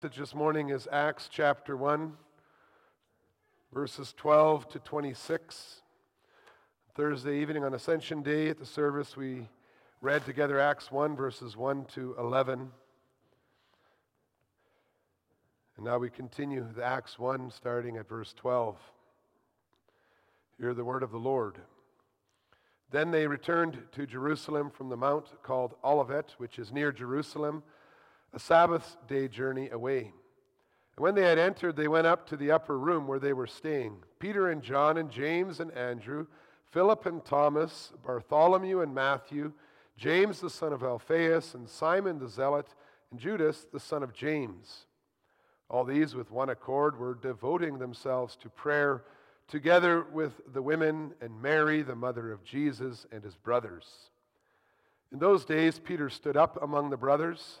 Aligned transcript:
this 0.00 0.32
morning 0.32 0.68
is 0.68 0.86
Acts 0.92 1.28
chapter 1.28 1.76
1, 1.76 2.12
verses 3.72 4.14
12 4.16 4.68
to 4.68 4.78
26. 4.78 5.82
Thursday 6.94 7.40
evening 7.40 7.64
on 7.64 7.74
Ascension 7.74 8.22
Day 8.22 8.48
at 8.48 8.58
the 8.58 8.64
service, 8.64 9.16
we 9.16 9.48
read 10.00 10.24
together 10.24 10.60
Acts 10.60 10.92
1, 10.92 11.16
verses 11.16 11.56
1 11.56 11.86
to 11.94 12.14
11. 12.16 12.70
And 15.76 15.84
now 15.84 15.98
we 15.98 16.10
continue 16.10 16.64
the 16.76 16.84
Acts 16.84 17.18
1, 17.18 17.50
starting 17.50 17.96
at 17.96 18.08
verse 18.08 18.32
12. 18.36 18.76
Hear 20.60 20.74
the 20.74 20.84
word 20.84 21.02
of 21.02 21.10
the 21.10 21.18
Lord. 21.18 21.58
Then 22.92 23.10
they 23.10 23.26
returned 23.26 23.78
to 23.92 24.06
Jerusalem 24.06 24.70
from 24.70 24.90
the 24.90 24.96
mount 24.96 25.42
called 25.42 25.74
Olivet, 25.82 26.36
which 26.38 26.60
is 26.60 26.70
near 26.70 26.92
Jerusalem 26.92 27.64
a 28.32 28.38
Sabbath 28.38 28.96
day 29.06 29.28
journey 29.28 29.70
away. 29.70 30.12
And 30.96 31.04
when 31.04 31.14
they 31.14 31.22
had 31.22 31.38
entered, 31.38 31.76
they 31.76 31.88
went 31.88 32.06
up 32.06 32.26
to 32.28 32.36
the 32.36 32.50
upper 32.50 32.78
room 32.78 33.06
where 33.06 33.18
they 33.18 33.32
were 33.32 33.46
staying 33.46 34.02
Peter 34.18 34.50
and 34.50 34.62
John 34.62 34.98
and 34.98 35.10
James 35.10 35.60
and 35.60 35.70
Andrew, 35.72 36.26
Philip 36.70 37.06
and 37.06 37.24
Thomas, 37.24 37.92
Bartholomew 38.04 38.80
and 38.80 38.94
Matthew, 38.94 39.52
James 39.96 40.40
the 40.40 40.50
son 40.50 40.72
of 40.72 40.82
Alphaeus, 40.82 41.54
and 41.54 41.68
Simon 41.68 42.18
the 42.18 42.28
Zealot, 42.28 42.74
and 43.10 43.18
Judas 43.18 43.66
the 43.72 43.80
son 43.80 44.02
of 44.02 44.12
James. 44.12 44.86
All 45.70 45.84
these, 45.84 46.14
with 46.14 46.30
one 46.30 46.48
accord, 46.48 46.98
were 46.98 47.14
devoting 47.14 47.78
themselves 47.78 48.36
to 48.36 48.48
prayer 48.48 49.04
together 49.48 50.04
with 50.12 50.40
the 50.52 50.62
women 50.62 51.14
and 51.20 51.40
Mary, 51.40 51.82
the 51.82 51.94
mother 51.94 52.32
of 52.32 52.44
Jesus, 52.44 53.06
and 53.10 53.24
his 53.24 53.36
brothers. 53.36 54.10
In 55.10 55.18
those 55.18 55.44
days, 55.44 55.78
Peter 55.78 56.10
stood 56.10 56.36
up 56.36 56.62
among 56.62 56.90
the 56.90 56.96
brothers 56.96 57.60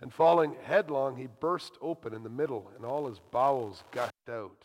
And 0.00 0.12
falling 0.12 0.56
headlong, 0.62 1.16
he 1.16 1.26
burst 1.26 1.78
open 1.80 2.12
in 2.12 2.22
the 2.22 2.28
middle, 2.28 2.70
and 2.76 2.84
all 2.84 3.08
his 3.08 3.20
bowels 3.30 3.82
gushed 3.92 4.28
out. 4.30 4.64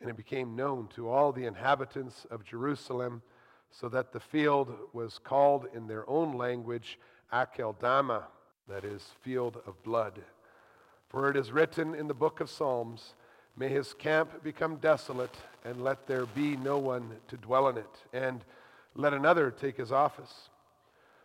And 0.00 0.10
it 0.10 0.16
became 0.16 0.56
known 0.56 0.88
to 0.94 1.08
all 1.08 1.32
the 1.32 1.46
inhabitants 1.46 2.26
of 2.30 2.44
Jerusalem, 2.44 3.22
so 3.70 3.88
that 3.88 4.12
the 4.12 4.20
field 4.20 4.72
was 4.92 5.18
called 5.18 5.66
in 5.74 5.86
their 5.86 6.08
own 6.08 6.36
language 6.36 6.98
Akeldama, 7.32 8.24
that 8.68 8.84
is, 8.84 9.02
field 9.20 9.60
of 9.66 9.82
blood. 9.82 10.20
For 11.08 11.30
it 11.30 11.36
is 11.36 11.52
written 11.52 11.94
in 11.94 12.08
the 12.08 12.14
book 12.14 12.40
of 12.40 12.50
Psalms, 12.50 13.14
May 13.56 13.68
his 13.68 13.92
camp 13.92 14.44
become 14.44 14.76
desolate, 14.76 15.34
and 15.64 15.82
let 15.82 16.06
there 16.06 16.26
be 16.26 16.56
no 16.56 16.78
one 16.78 17.16
to 17.28 17.36
dwell 17.36 17.68
in 17.68 17.76
it, 17.76 18.04
and 18.12 18.44
let 18.94 19.12
another 19.12 19.50
take 19.50 19.76
his 19.76 19.90
office. 19.90 20.48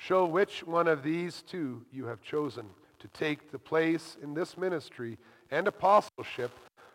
Show 0.00 0.26
which 0.26 0.64
one 0.64 0.86
of 0.86 1.02
these 1.02 1.42
two 1.42 1.84
you 1.92 2.06
have 2.06 2.22
chosen 2.22 2.66
to 3.00 3.08
take 3.08 3.50
the 3.50 3.58
place 3.58 4.16
in 4.22 4.32
this 4.32 4.56
ministry 4.56 5.18
and 5.50 5.66
apostleship 5.66 6.52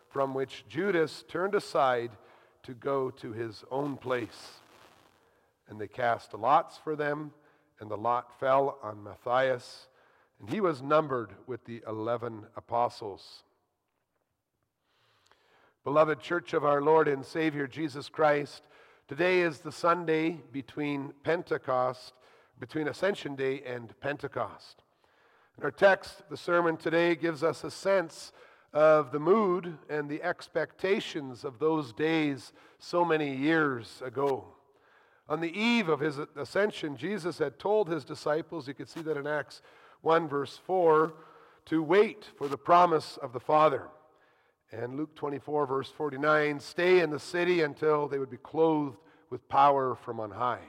from 0.08 0.32
which 0.32 0.64
Judas 0.68 1.22
turned 1.28 1.54
aside 1.54 2.12
to 2.62 2.72
go 2.72 3.10
to 3.10 3.32
his 3.32 3.62
own 3.70 3.98
place. 3.98 4.54
And 5.68 5.78
they 5.78 5.86
cast 5.86 6.32
lots 6.32 6.78
for 6.78 6.96
them, 6.96 7.32
and 7.78 7.90
the 7.90 7.96
lot 7.96 8.40
fell 8.40 8.78
on 8.82 9.04
Matthias, 9.04 9.86
and 10.40 10.48
he 10.48 10.60
was 10.60 10.82
numbered 10.82 11.30
with 11.46 11.64
the 11.66 11.82
eleven 11.86 12.46
apostles. 12.56 13.42
Beloved 15.84 16.20
Church 16.20 16.54
of 16.54 16.64
our 16.64 16.80
Lord 16.80 17.06
and 17.06 17.24
Savior 17.24 17.66
Jesus 17.66 18.08
Christ, 18.08 18.62
today 19.08 19.40
is 19.40 19.58
the 19.58 19.72
Sunday 19.72 20.40
between 20.52 21.12
Pentecost 21.22 22.14
between 22.58 22.88
Ascension 22.88 23.34
Day 23.34 23.62
and 23.66 23.98
Pentecost. 24.00 24.82
In 25.58 25.64
our 25.64 25.70
text, 25.70 26.22
the 26.30 26.36
sermon 26.36 26.76
today 26.76 27.14
gives 27.14 27.42
us 27.42 27.64
a 27.64 27.70
sense 27.70 28.32
of 28.72 29.12
the 29.12 29.20
mood 29.20 29.78
and 29.88 30.08
the 30.08 30.22
expectations 30.22 31.44
of 31.44 31.58
those 31.58 31.92
days 31.92 32.52
so 32.78 33.04
many 33.04 33.34
years 33.34 34.02
ago. 34.04 34.44
On 35.28 35.40
the 35.40 35.58
eve 35.58 35.88
of 35.88 36.00
his 36.00 36.18
ascension, 36.36 36.96
Jesus 36.96 37.38
had 37.38 37.58
told 37.58 37.88
his 37.88 38.04
disciples, 38.04 38.68
you 38.68 38.74
could 38.74 38.88
see 38.88 39.00
that 39.02 39.16
in 39.16 39.26
Acts 39.26 39.62
1, 40.02 40.28
verse 40.28 40.60
4, 40.66 41.14
to 41.66 41.82
wait 41.82 42.28
for 42.36 42.48
the 42.48 42.58
promise 42.58 43.16
of 43.22 43.32
the 43.32 43.40
Father. 43.40 43.88
And 44.72 44.96
Luke 44.96 45.14
24, 45.14 45.66
verse 45.66 45.90
49, 45.90 46.58
stay 46.58 47.00
in 47.00 47.10
the 47.10 47.20
city 47.20 47.62
until 47.62 48.08
they 48.08 48.18
would 48.18 48.30
be 48.30 48.36
clothed 48.36 48.98
with 49.30 49.48
power 49.48 49.94
from 49.94 50.18
on 50.20 50.32
high. 50.32 50.64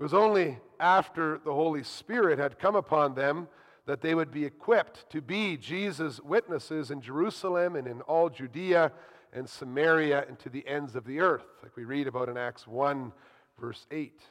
It 0.00 0.02
was 0.02 0.14
only 0.14 0.56
after 0.80 1.42
the 1.44 1.52
Holy 1.52 1.82
Spirit 1.82 2.38
had 2.38 2.58
come 2.58 2.74
upon 2.74 3.14
them 3.14 3.48
that 3.84 4.00
they 4.00 4.14
would 4.14 4.30
be 4.30 4.46
equipped 4.46 5.04
to 5.10 5.20
be 5.20 5.58
Jesus' 5.58 6.18
witnesses 6.20 6.90
in 6.90 7.02
Jerusalem 7.02 7.76
and 7.76 7.86
in 7.86 8.00
all 8.00 8.30
Judea 8.30 8.92
and 9.34 9.46
Samaria 9.46 10.24
and 10.26 10.38
to 10.38 10.48
the 10.48 10.66
ends 10.66 10.96
of 10.96 11.04
the 11.04 11.20
earth, 11.20 11.44
like 11.62 11.76
we 11.76 11.84
read 11.84 12.06
about 12.06 12.30
in 12.30 12.38
Acts 12.38 12.66
1, 12.66 13.12
verse 13.60 13.86
8. 13.90 14.22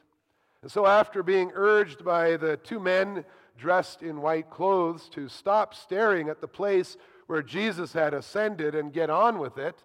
And 0.64 0.72
so, 0.72 0.88
after 0.88 1.22
being 1.22 1.52
urged 1.54 2.04
by 2.04 2.36
the 2.36 2.58
two 2.58 2.80
men 2.80 3.24
dressed 3.56 4.02
in 4.02 4.24
white 4.24 4.50
clothes 4.50 5.08
to 5.10 5.30
stop 5.30 5.76
staring 5.76 6.30
at 6.30 6.42
the 6.42 6.48
place 6.48 6.98
where 7.28 7.44
Jesus 7.44 7.94
had 7.94 8.16
ascended 8.16 8.74
and 8.74 8.92
get 8.92 9.12
on 9.12 9.38
with 9.38 9.60
it, 9.60 9.84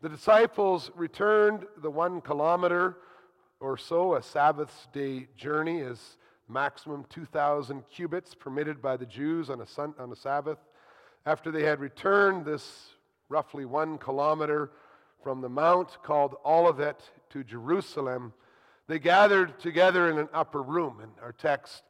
the 0.00 0.08
disciples 0.08 0.90
returned 0.94 1.66
the 1.76 1.90
one 1.90 2.22
kilometer 2.22 2.96
or 3.60 3.76
so. 3.76 4.14
A 4.14 4.22
Sabbath 4.22 4.88
day 4.92 5.28
journey 5.36 5.78
is 5.78 6.16
maximum 6.48 7.04
2,000 7.10 7.82
cubits 7.88 8.34
permitted 8.34 8.80
by 8.80 8.96
the 8.96 9.06
Jews 9.06 9.50
on 9.50 9.60
a, 9.60 9.66
sun, 9.66 9.94
on 9.98 10.10
a 10.12 10.16
Sabbath. 10.16 10.58
After 11.26 11.50
they 11.50 11.64
had 11.64 11.80
returned 11.80 12.44
this 12.44 12.90
roughly 13.28 13.64
one 13.64 13.98
kilometer 13.98 14.70
from 15.22 15.40
the 15.40 15.48
mount 15.48 15.98
called 16.02 16.36
Olivet 16.44 17.02
to 17.30 17.44
Jerusalem, 17.44 18.32
they 18.86 18.98
gathered 18.98 19.58
together 19.60 20.10
in 20.10 20.18
an 20.18 20.28
upper 20.32 20.62
room. 20.62 21.00
And 21.02 21.12
our 21.22 21.32
text 21.32 21.82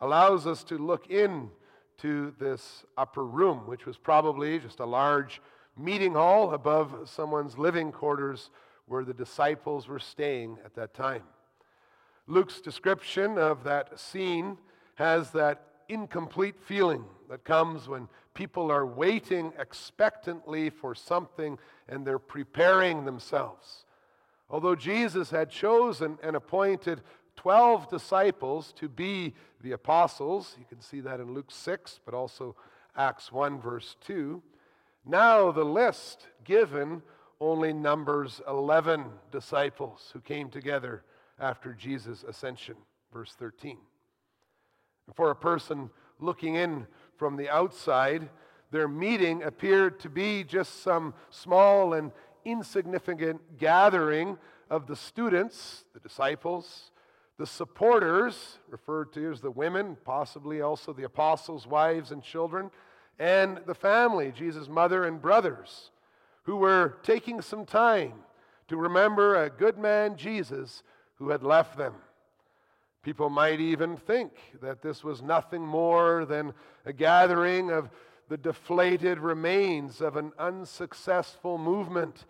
allows 0.00 0.46
us 0.46 0.62
to 0.64 0.78
look 0.78 1.10
in 1.10 1.50
to 1.98 2.34
this 2.38 2.84
upper 2.96 3.24
room, 3.24 3.66
which 3.66 3.86
was 3.86 3.96
probably 3.96 4.58
just 4.58 4.80
a 4.80 4.84
large 4.84 5.40
meeting 5.76 6.12
hall 6.14 6.54
above 6.54 7.08
someone's 7.08 7.58
living 7.58 7.90
quarters 7.90 8.50
where 8.86 9.04
the 9.04 9.14
disciples 9.14 9.88
were 9.88 9.98
staying 9.98 10.58
at 10.64 10.74
that 10.74 10.94
time. 10.94 11.22
Luke's 12.26 12.60
description 12.60 13.38
of 13.38 13.64
that 13.64 13.98
scene 13.98 14.56
has 14.96 15.30
that 15.32 15.62
incomplete 15.88 16.56
feeling 16.60 17.04
that 17.28 17.44
comes 17.44 17.88
when 17.88 18.08
people 18.32 18.70
are 18.70 18.86
waiting 18.86 19.52
expectantly 19.58 20.70
for 20.70 20.94
something 20.94 21.58
and 21.88 22.06
they're 22.06 22.18
preparing 22.18 23.04
themselves. 23.04 23.84
Although 24.48 24.76
Jesus 24.76 25.30
had 25.30 25.50
chosen 25.50 26.18
and 26.22 26.36
appointed 26.36 27.02
12 27.36 27.90
disciples 27.90 28.72
to 28.76 28.88
be 28.88 29.34
the 29.62 29.72
apostles, 29.72 30.56
you 30.58 30.64
can 30.68 30.80
see 30.80 31.00
that 31.00 31.20
in 31.20 31.34
Luke 31.34 31.50
6, 31.50 32.00
but 32.04 32.14
also 32.14 32.54
Acts 32.96 33.32
1, 33.32 33.60
verse 33.60 33.96
2. 34.02 34.42
Now 35.04 35.50
the 35.50 35.64
list 35.64 36.28
given 36.44 37.02
only 37.50 37.72
numbers 37.72 38.40
11 38.48 39.04
disciples 39.30 40.10
who 40.12 40.20
came 40.20 40.48
together 40.48 41.02
after 41.38 41.74
Jesus' 41.74 42.24
ascension. 42.24 42.76
Verse 43.12 43.34
13. 43.38 43.78
For 45.14 45.30
a 45.30 45.36
person 45.36 45.90
looking 46.18 46.54
in 46.54 46.86
from 47.16 47.36
the 47.36 47.50
outside, 47.50 48.30
their 48.70 48.88
meeting 48.88 49.42
appeared 49.42 50.00
to 50.00 50.08
be 50.08 50.42
just 50.42 50.82
some 50.82 51.12
small 51.30 51.92
and 51.92 52.12
insignificant 52.44 53.58
gathering 53.58 54.38
of 54.70 54.86
the 54.86 54.96
students, 54.96 55.84
the 55.92 56.00
disciples, 56.00 56.90
the 57.36 57.46
supporters, 57.46 58.58
referred 58.68 59.12
to 59.12 59.30
as 59.30 59.40
the 59.40 59.50
women, 59.50 59.96
possibly 60.04 60.60
also 60.60 60.92
the 60.92 61.04
apostles' 61.04 61.66
wives 61.66 62.10
and 62.10 62.22
children, 62.22 62.70
and 63.18 63.60
the 63.66 63.74
family, 63.74 64.32
Jesus' 64.32 64.68
mother 64.68 65.04
and 65.04 65.20
brothers, 65.20 65.90
who 66.44 66.56
were 66.56 66.96
taking 67.02 67.42
some 67.42 67.66
time 67.66 68.14
to 68.68 68.76
remember 68.76 69.36
a 69.42 69.50
good 69.50 69.78
man, 69.78 70.16
Jesus, 70.16 70.82
who 71.16 71.30
had 71.30 71.42
left 71.42 71.76
them. 71.76 71.94
People 73.02 73.28
might 73.28 73.60
even 73.60 73.96
think 73.96 74.32
that 74.62 74.80
this 74.80 75.04
was 75.04 75.22
nothing 75.22 75.62
more 75.62 76.24
than 76.24 76.54
a 76.86 76.92
gathering 76.92 77.70
of 77.70 77.90
the 78.28 78.38
deflated 78.38 79.18
remains 79.18 80.00
of 80.00 80.16
an 80.16 80.32
unsuccessful 80.38 81.58
movement 81.58 82.24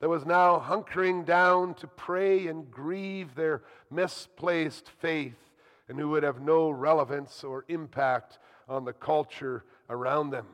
that 0.00 0.08
was 0.08 0.24
now 0.24 0.58
hunkering 0.58 1.24
down 1.26 1.74
to 1.74 1.86
pray 1.86 2.46
and 2.46 2.70
grieve 2.70 3.34
their 3.34 3.62
misplaced 3.90 4.88
faith 4.88 5.50
and 5.88 5.98
who 5.98 6.08
would 6.08 6.22
have 6.22 6.40
no 6.40 6.70
relevance 6.70 7.42
or 7.42 7.64
impact 7.68 8.38
on 8.68 8.84
the 8.84 8.92
culture 8.92 9.64
around 9.90 10.30
them. 10.30 10.46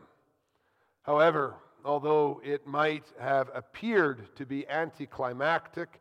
However, 1.03 1.55
although 1.87 2.41
it 2.45 2.67
might 2.67 3.05
have 3.19 3.51
appeared 3.55 4.35
to 4.37 4.45
be 4.45 4.69
anticlimactic 4.69 6.01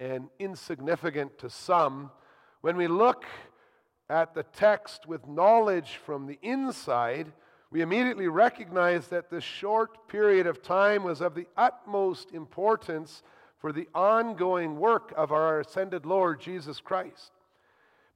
and 0.00 0.28
insignificant 0.38 1.38
to 1.38 1.50
some, 1.50 2.10
when 2.62 2.76
we 2.76 2.88
look 2.88 3.24
at 4.08 4.34
the 4.34 4.42
text 4.42 5.06
with 5.06 5.28
knowledge 5.28 6.00
from 6.04 6.26
the 6.26 6.38
inside, 6.42 7.32
we 7.70 7.82
immediately 7.82 8.28
recognize 8.28 9.08
that 9.08 9.30
this 9.30 9.44
short 9.44 10.08
period 10.08 10.46
of 10.46 10.62
time 10.62 11.04
was 11.04 11.20
of 11.20 11.34
the 11.34 11.46
utmost 11.56 12.32
importance 12.32 13.22
for 13.58 13.72
the 13.72 13.88
ongoing 13.94 14.78
work 14.78 15.12
of 15.16 15.32
our 15.32 15.60
ascended 15.60 16.06
Lord 16.06 16.40
Jesus 16.40 16.80
Christ. 16.80 17.32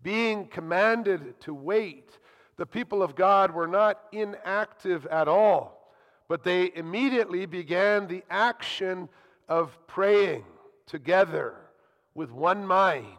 Being 0.03 0.47
commanded 0.47 1.41
to 1.41 1.53
wait, 1.53 2.19
the 2.57 2.67
people 2.67 3.03
of 3.03 3.15
God 3.15 3.53
were 3.53 3.67
not 3.67 4.01
inactive 4.13 5.07
at 5.07 5.29
all, 5.29 5.80
but 6.31 6.45
they 6.45 6.71
immediately 6.77 7.45
began 7.45 8.07
the 8.07 8.23
action 8.31 9.09
of 9.49 9.77
praying 9.89 10.45
together 10.87 11.57
with 12.15 12.31
one 12.31 12.65
mind, 12.65 13.19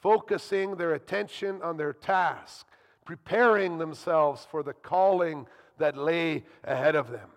focusing 0.00 0.76
their 0.76 0.94
attention 0.94 1.60
on 1.60 1.76
their 1.76 1.92
task, 1.92 2.64
preparing 3.04 3.78
themselves 3.78 4.46
for 4.48 4.62
the 4.62 4.72
calling 4.72 5.44
that 5.78 5.96
lay 5.96 6.44
ahead 6.62 6.94
of 6.94 7.10
them. 7.10 7.28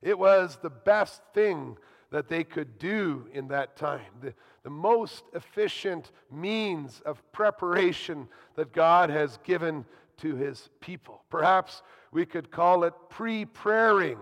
It 0.00 0.18
was 0.18 0.56
the 0.62 0.70
best 0.70 1.20
thing 1.34 1.76
that 2.10 2.30
they 2.30 2.42
could 2.42 2.78
do 2.78 3.28
in 3.34 3.48
that 3.48 3.76
time, 3.76 4.10
the, 4.22 4.32
the 4.62 4.70
most 4.70 5.24
efficient 5.34 6.12
means 6.32 7.02
of 7.04 7.20
preparation 7.30 8.26
that 8.54 8.72
God 8.72 9.10
has 9.10 9.38
given 9.44 9.84
to 10.16 10.34
his 10.34 10.70
people. 10.80 11.24
Perhaps 11.28 11.82
we 12.10 12.24
could 12.24 12.50
call 12.50 12.84
it 12.84 12.94
pre 13.10 13.44
praying 13.44 14.16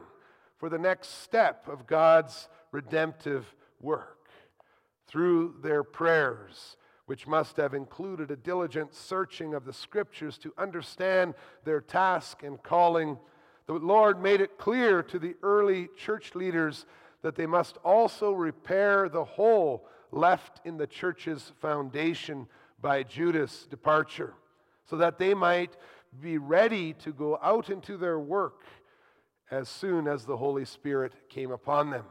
for 0.56 0.68
the 0.68 0.78
next 0.78 1.22
step 1.22 1.68
of 1.68 1.86
God's 1.86 2.48
redemptive 2.72 3.54
work. 3.80 4.28
Through 5.06 5.56
their 5.62 5.84
prayers, 5.84 6.76
which 7.06 7.26
must 7.26 7.56
have 7.56 7.74
included 7.74 8.30
a 8.30 8.36
diligent 8.36 8.94
searching 8.94 9.54
of 9.54 9.64
the 9.64 9.72
scriptures 9.72 10.38
to 10.38 10.52
understand 10.56 11.34
their 11.64 11.80
task 11.80 12.42
and 12.42 12.62
calling 12.62 13.18
the 13.66 13.74
Lord 13.74 14.20
made 14.20 14.40
it 14.40 14.58
clear 14.58 15.02
to 15.04 15.18
the 15.18 15.36
early 15.42 15.88
church 15.96 16.34
leaders 16.34 16.84
that 17.22 17.34
they 17.34 17.46
must 17.46 17.78
also 17.78 18.32
repair 18.32 19.08
the 19.08 19.24
hole 19.24 19.86
left 20.10 20.60
in 20.64 20.76
the 20.76 20.86
church's 20.86 21.52
foundation 21.60 22.46
by 22.82 23.02
Judas' 23.02 23.66
departure, 23.66 24.34
so 24.84 24.96
that 24.96 25.18
they 25.18 25.32
might 25.32 25.76
be 26.20 26.36
ready 26.36 26.92
to 26.92 27.12
go 27.12 27.38
out 27.42 27.70
into 27.70 27.96
their 27.96 28.18
work 28.18 28.64
as 29.50 29.68
soon 29.68 30.08
as 30.08 30.24
the 30.24 30.36
Holy 30.36 30.64
Spirit 30.64 31.12
came 31.28 31.50
upon 31.50 31.90
them. 31.90 32.04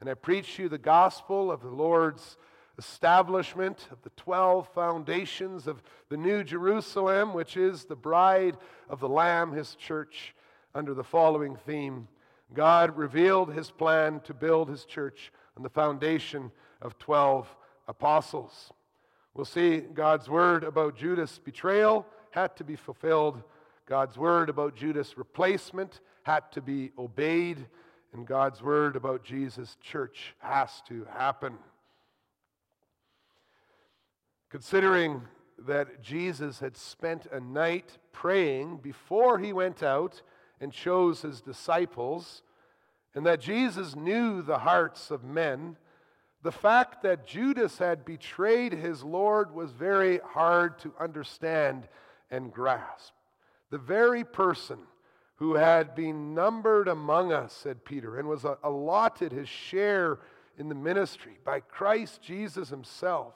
And 0.00 0.10
I 0.10 0.14
preach 0.14 0.58
you 0.58 0.68
the 0.68 0.78
gospel 0.78 1.50
of 1.50 1.62
the 1.62 1.70
Lord's 1.70 2.36
establishment 2.78 3.88
of 3.90 4.02
the 4.02 4.10
12 4.10 4.68
foundations 4.74 5.66
of 5.66 5.82
the 6.10 6.16
New 6.16 6.44
Jerusalem, 6.44 7.32
which 7.32 7.56
is 7.56 7.84
the 7.84 7.96
bride 7.96 8.56
of 8.90 9.00
the 9.00 9.08
Lamb, 9.08 9.52
his 9.52 9.74
church 9.74 10.34
under 10.74 10.92
the 10.92 11.04
following 11.04 11.56
theme 11.56 12.08
God 12.52 12.96
revealed 12.96 13.52
his 13.52 13.70
plan 13.70 14.20
to 14.20 14.32
build 14.32 14.68
his 14.68 14.84
church 14.84 15.32
on 15.56 15.62
the 15.62 15.70
foundation 15.70 16.52
of 16.80 16.98
12 16.98 17.48
apostles. 17.88 18.72
We'll 19.34 19.44
see 19.44 19.80
God's 19.80 20.28
word 20.28 20.62
about 20.62 20.96
Judas' 20.96 21.38
betrayal 21.38 22.06
had 22.30 22.54
to 22.56 22.64
be 22.64 22.76
fulfilled, 22.76 23.42
God's 23.86 24.16
word 24.16 24.48
about 24.48 24.76
Judas' 24.76 25.18
replacement 25.18 26.00
had 26.26 26.50
to 26.50 26.60
be 26.60 26.90
obeyed, 26.98 27.64
and 28.12 28.26
God's 28.26 28.60
word 28.60 28.96
about 28.96 29.22
Jesus' 29.22 29.76
church 29.80 30.34
has 30.40 30.82
to 30.88 31.06
happen. 31.16 31.56
Considering 34.50 35.22
that 35.56 36.02
Jesus 36.02 36.58
had 36.58 36.76
spent 36.76 37.26
a 37.26 37.38
night 37.38 37.98
praying 38.10 38.78
before 38.78 39.38
he 39.38 39.52
went 39.52 39.84
out 39.84 40.20
and 40.60 40.72
chose 40.72 41.22
his 41.22 41.40
disciples, 41.40 42.42
and 43.14 43.24
that 43.24 43.40
Jesus 43.40 43.94
knew 43.94 44.42
the 44.42 44.58
hearts 44.58 45.12
of 45.12 45.22
men, 45.22 45.76
the 46.42 46.50
fact 46.50 47.04
that 47.04 47.24
Judas 47.24 47.78
had 47.78 48.04
betrayed 48.04 48.72
his 48.72 49.04
Lord 49.04 49.54
was 49.54 49.70
very 49.70 50.18
hard 50.24 50.80
to 50.80 50.92
understand 50.98 51.86
and 52.32 52.52
grasp. 52.52 53.12
The 53.70 53.78
very 53.78 54.24
person 54.24 54.78
who 55.36 55.54
had 55.54 55.94
been 55.94 56.34
numbered 56.34 56.88
among 56.88 57.32
us, 57.32 57.52
said 57.52 57.84
Peter, 57.84 58.18
and 58.18 58.28
was 58.28 58.44
allotted 58.62 59.32
his 59.32 59.48
share 59.48 60.18
in 60.58 60.68
the 60.68 60.74
ministry 60.74 61.38
by 61.44 61.60
Christ 61.60 62.22
Jesus 62.22 62.68
himself, 62.68 63.34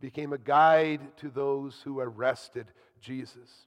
became 0.00 0.32
a 0.32 0.38
guide 0.38 1.16
to 1.18 1.28
those 1.28 1.80
who 1.84 2.00
arrested 2.00 2.72
Jesus. 3.00 3.66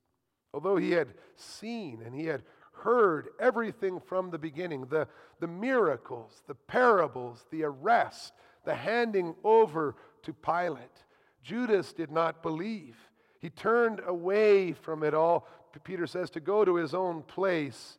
Although 0.53 0.77
he 0.77 0.91
had 0.91 1.13
seen 1.35 2.01
and 2.05 2.13
he 2.13 2.25
had 2.25 2.43
heard 2.73 3.29
everything 3.39 3.99
from 3.99 4.29
the 4.29 4.37
beginning 4.37 4.85
the, 4.87 5.07
the 5.39 5.47
miracles, 5.47 6.43
the 6.47 6.55
parables, 6.55 7.45
the 7.51 7.63
arrest, 7.63 8.33
the 8.65 8.75
handing 8.75 9.35
over 9.43 9.95
to 10.23 10.33
Pilate. 10.33 11.03
Judas 11.43 11.93
did 11.93 12.11
not 12.11 12.41
believe. 12.41 12.97
He 13.39 13.49
turned 13.49 14.01
away 14.05 14.73
from 14.73 15.03
it 15.03 15.13
all, 15.13 15.47
Peter 15.79 16.07
says, 16.07 16.29
to 16.31 16.39
go 16.39 16.63
to 16.63 16.75
his 16.75 16.93
own 16.93 17.23
place 17.23 17.97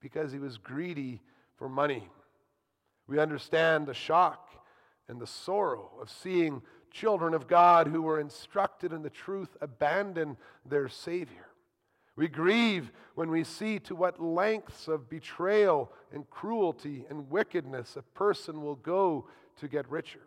because 0.00 0.32
he 0.32 0.38
was 0.38 0.58
greedy 0.58 1.20
for 1.56 1.68
money. 1.68 2.08
We 3.06 3.18
understand 3.18 3.86
the 3.86 3.94
shock 3.94 4.48
and 5.08 5.20
the 5.20 5.26
sorrow 5.26 5.90
of 6.00 6.10
seeing 6.10 6.62
children 6.90 7.34
of 7.34 7.48
God 7.48 7.86
who 7.86 8.02
were 8.02 8.20
instructed 8.20 8.92
in 8.92 9.02
the 9.02 9.10
truth 9.10 9.56
abandon 9.60 10.36
their 10.64 10.88
Savior. 10.88 11.46
We 12.16 12.28
grieve 12.28 12.92
when 13.14 13.30
we 13.30 13.44
see 13.44 13.78
to 13.80 13.94
what 13.94 14.22
lengths 14.22 14.88
of 14.88 15.08
betrayal 15.08 15.90
and 16.12 16.28
cruelty 16.28 17.06
and 17.08 17.30
wickedness 17.30 17.96
a 17.96 18.02
person 18.02 18.62
will 18.62 18.74
go 18.74 19.26
to 19.60 19.68
get 19.68 19.90
richer. 19.90 20.20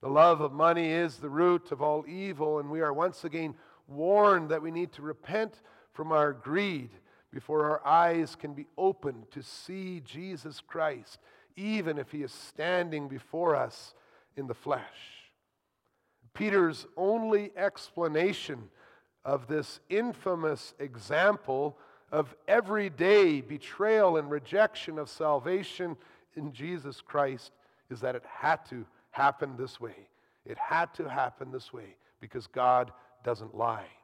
The 0.00 0.08
love 0.08 0.40
of 0.40 0.52
money 0.52 0.90
is 0.90 1.16
the 1.16 1.30
root 1.30 1.72
of 1.72 1.82
all 1.82 2.04
evil, 2.06 2.60
and 2.60 2.70
we 2.70 2.82
are 2.82 2.92
once 2.92 3.24
again 3.24 3.54
warned 3.88 4.50
that 4.50 4.62
we 4.62 4.70
need 4.70 4.92
to 4.92 5.02
repent 5.02 5.60
from 5.98 6.12
our 6.12 6.32
greed 6.32 6.90
before 7.32 7.68
our 7.68 7.84
eyes 7.84 8.36
can 8.36 8.54
be 8.54 8.68
opened 8.78 9.28
to 9.32 9.42
see 9.42 10.00
Jesus 10.04 10.60
Christ, 10.64 11.18
even 11.56 11.98
if 11.98 12.12
he 12.12 12.22
is 12.22 12.30
standing 12.30 13.08
before 13.08 13.56
us 13.56 13.94
in 14.36 14.46
the 14.46 14.54
flesh. 14.54 15.24
Peter's 16.34 16.86
only 16.96 17.50
explanation 17.56 18.68
of 19.24 19.48
this 19.48 19.80
infamous 19.88 20.72
example 20.78 21.76
of 22.12 22.32
everyday 22.46 23.40
betrayal 23.40 24.18
and 24.18 24.30
rejection 24.30 25.00
of 25.00 25.08
salvation 25.08 25.96
in 26.36 26.52
Jesus 26.52 27.00
Christ 27.00 27.50
is 27.90 27.98
that 28.02 28.14
it 28.14 28.22
had 28.24 28.64
to 28.66 28.86
happen 29.10 29.56
this 29.56 29.80
way. 29.80 30.08
It 30.46 30.58
had 30.58 30.94
to 30.94 31.08
happen 31.08 31.50
this 31.50 31.72
way 31.72 31.96
because 32.20 32.46
God 32.46 32.92
doesn't 33.24 33.56
lie. 33.56 33.97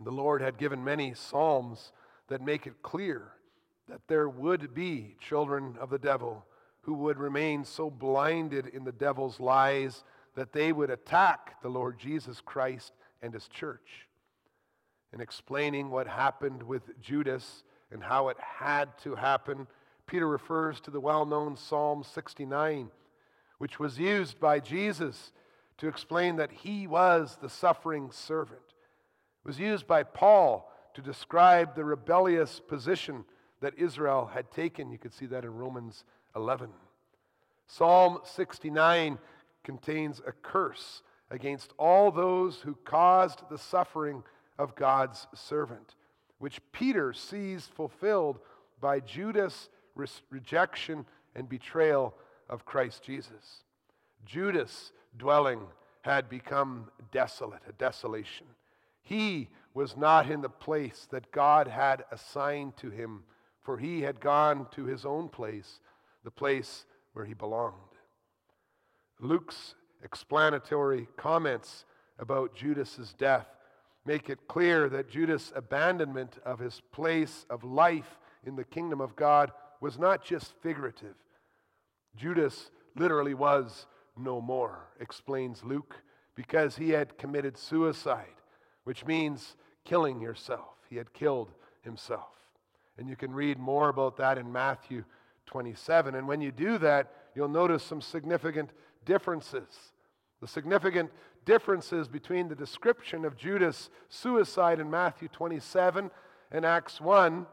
The 0.00 0.10
Lord 0.10 0.42
had 0.42 0.58
given 0.58 0.84
many 0.84 1.14
psalms 1.14 1.92
that 2.28 2.42
make 2.42 2.66
it 2.66 2.82
clear 2.82 3.32
that 3.88 4.06
there 4.08 4.28
would 4.28 4.74
be 4.74 5.16
children 5.20 5.76
of 5.80 5.90
the 5.90 5.98
devil 5.98 6.44
who 6.82 6.94
would 6.94 7.18
remain 7.18 7.64
so 7.64 7.90
blinded 7.90 8.66
in 8.66 8.84
the 8.84 8.92
devil's 8.92 9.40
lies 9.40 10.04
that 10.34 10.52
they 10.52 10.72
would 10.72 10.90
attack 10.90 11.60
the 11.62 11.68
Lord 11.68 11.98
Jesus 11.98 12.40
Christ 12.40 12.92
and 13.22 13.32
his 13.32 13.48
church. 13.48 14.06
In 15.12 15.20
explaining 15.20 15.90
what 15.90 16.06
happened 16.06 16.62
with 16.62 17.00
Judas 17.00 17.64
and 17.90 18.02
how 18.02 18.28
it 18.28 18.36
had 18.38 18.96
to 18.98 19.14
happen, 19.14 19.66
Peter 20.06 20.28
refers 20.28 20.80
to 20.80 20.90
the 20.90 21.00
well 21.00 21.24
known 21.24 21.56
Psalm 21.56 22.04
69, 22.04 22.90
which 23.58 23.78
was 23.78 23.98
used 23.98 24.38
by 24.38 24.60
Jesus 24.60 25.32
to 25.78 25.88
explain 25.88 26.36
that 26.36 26.52
he 26.52 26.86
was 26.86 27.38
the 27.40 27.50
suffering 27.50 28.10
servant. 28.12 28.65
Was 29.46 29.60
used 29.60 29.86
by 29.86 30.02
Paul 30.02 30.68
to 30.94 31.00
describe 31.00 31.76
the 31.76 31.84
rebellious 31.84 32.58
position 32.58 33.24
that 33.60 33.78
Israel 33.78 34.28
had 34.34 34.50
taken. 34.50 34.90
You 34.90 34.98
could 34.98 35.14
see 35.14 35.26
that 35.26 35.44
in 35.44 35.54
Romans 35.54 36.04
11. 36.34 36.70
Psalm 37.68 38.18
69 38.24 39.18
contains 39.62 40.20
a 40.26 40.32
curse 40.32 41.02
against 41.30 41.74
all 41.78 42.10
those 42.10 42.56
who 42.62 42.76
caused 42.84 43.48
the 43.48 43.56
suffering 43.56 44.24
of 44.58 44.74
God's 44.74 45.28
servant, 45.32 45.94
which 46.38 46.60
Peter 46.72 47.12
sees 47.12 47.66
fulfilled 47.66 48.40
by 48.80 48.98
Judas' 48.98 49.68
rejection 50.28 51.06
and 51.36 51.48
betrayal 51.48 52.14
of 52.48 52.64
Christ 52.64 53.04
Jesus. 53.04 53.62
Judas' 54.24 54.90
dwelling 55.16 55.60
had 56.02 56.28
become 56.28 56.90
desolate, 57.12 57.62
a 57.68 57.72
desolation. 57.72 58.46
He 59.06 59.50
was 59.72 59.96
not 59.96 60.28
in 60.28 60.40
the 60.40 60.48
place 60.48 61.06
that 61.12 61.30
God 61.30 61.68
had 61.68 62.04
assigned 62.10 62.76
to 62.78 62.90
him, 62.90 63.22
for 63.62 63.78
he 63.78 64.02
had 64.02 64.18
gone 64.20 64.66
to 64.72 64.84
his 64.84 65.06
own 65.06 65.28
place, 65.28 65.78
the 66.24 66.30
place 66.32 66.84
where 67.12 67.24
he 67.24 67.32
belonged. 67.32 67.74
Luke's 69.20 69.76
explanatory 70.02 71.06
comments 71.16 71.84
about 72.18 72.56
Judas's 72.56 73.12
death 73.12 73.46
make 74.04 74.28
it 74.28 74.48
clear 74.48 74.88
that 74.88 75.08
Judas' 75.08 75.52
abandonment 75.54 76.38
of 76.44 76.58
his 76.58 76.82
place 76.90 77.46
of 77.48 77.62
life 77.62 78.18
in 78.44 78.56
the 78.56 78.64
kingdom 78.64 79.00
of 79.00 79.14
God 79.14 79.52
was 79.80 80.00
not 80.00 80.24
just 80.24 80.52
figurative. 80.62 81.14
Judas 82.16 82.70
literally 82.96 83.34
was 83.34 83.86
no 84.16 84.40
more, 84.40 84.88
explains 84.98 85.62
Luke, 85.62 85.94
because 86.34 86.76
he 86.76 86.90
had 86.90 87.18
committed 87.18 87.56
suicide, 87.56 88.34
which 88.86 89.04
means 89.04 89.56
killing 89.84 90.20
yourself. 90.20 90.76
He 90.88 90.94
had 90.94 91.12
killed 91.12 91.50
himself. 91.82 92.28
And 92.96 93.08
you 93.08 93.16
can 93.16 93.34
read 93.34 93.58
more 93.58 93.88
about 93.88 94.16
that 94.18 94.38
in 94.38 94.52
Matthew 94.52 95.02
27. 95.46 96.14
And 96.14 96.28
when 96.28 96.40
you 96.40 96.52
do 96.52 96.78
that, 96.78 97.12
you'll 97.34 97.48
notice 97.48 97.82
some 97.82 98.00
significant 98.00 98.70
differences. 99.04 99.66
The 100.40 100.46
significant 100.46 101.10
differences 101.44 102.06
between 102.06 102.46
the 102.46 102.54
description 102.54 103.24
of 103.24 103.36
Judas' 103.36 103.90
suicide 104.08 104.78
in 104.78 104.88
Matthew 104.88 105.26
27 105.32 106.08
and 106.52 106.64
Acts 106.64 107.00
1 107.00 107.44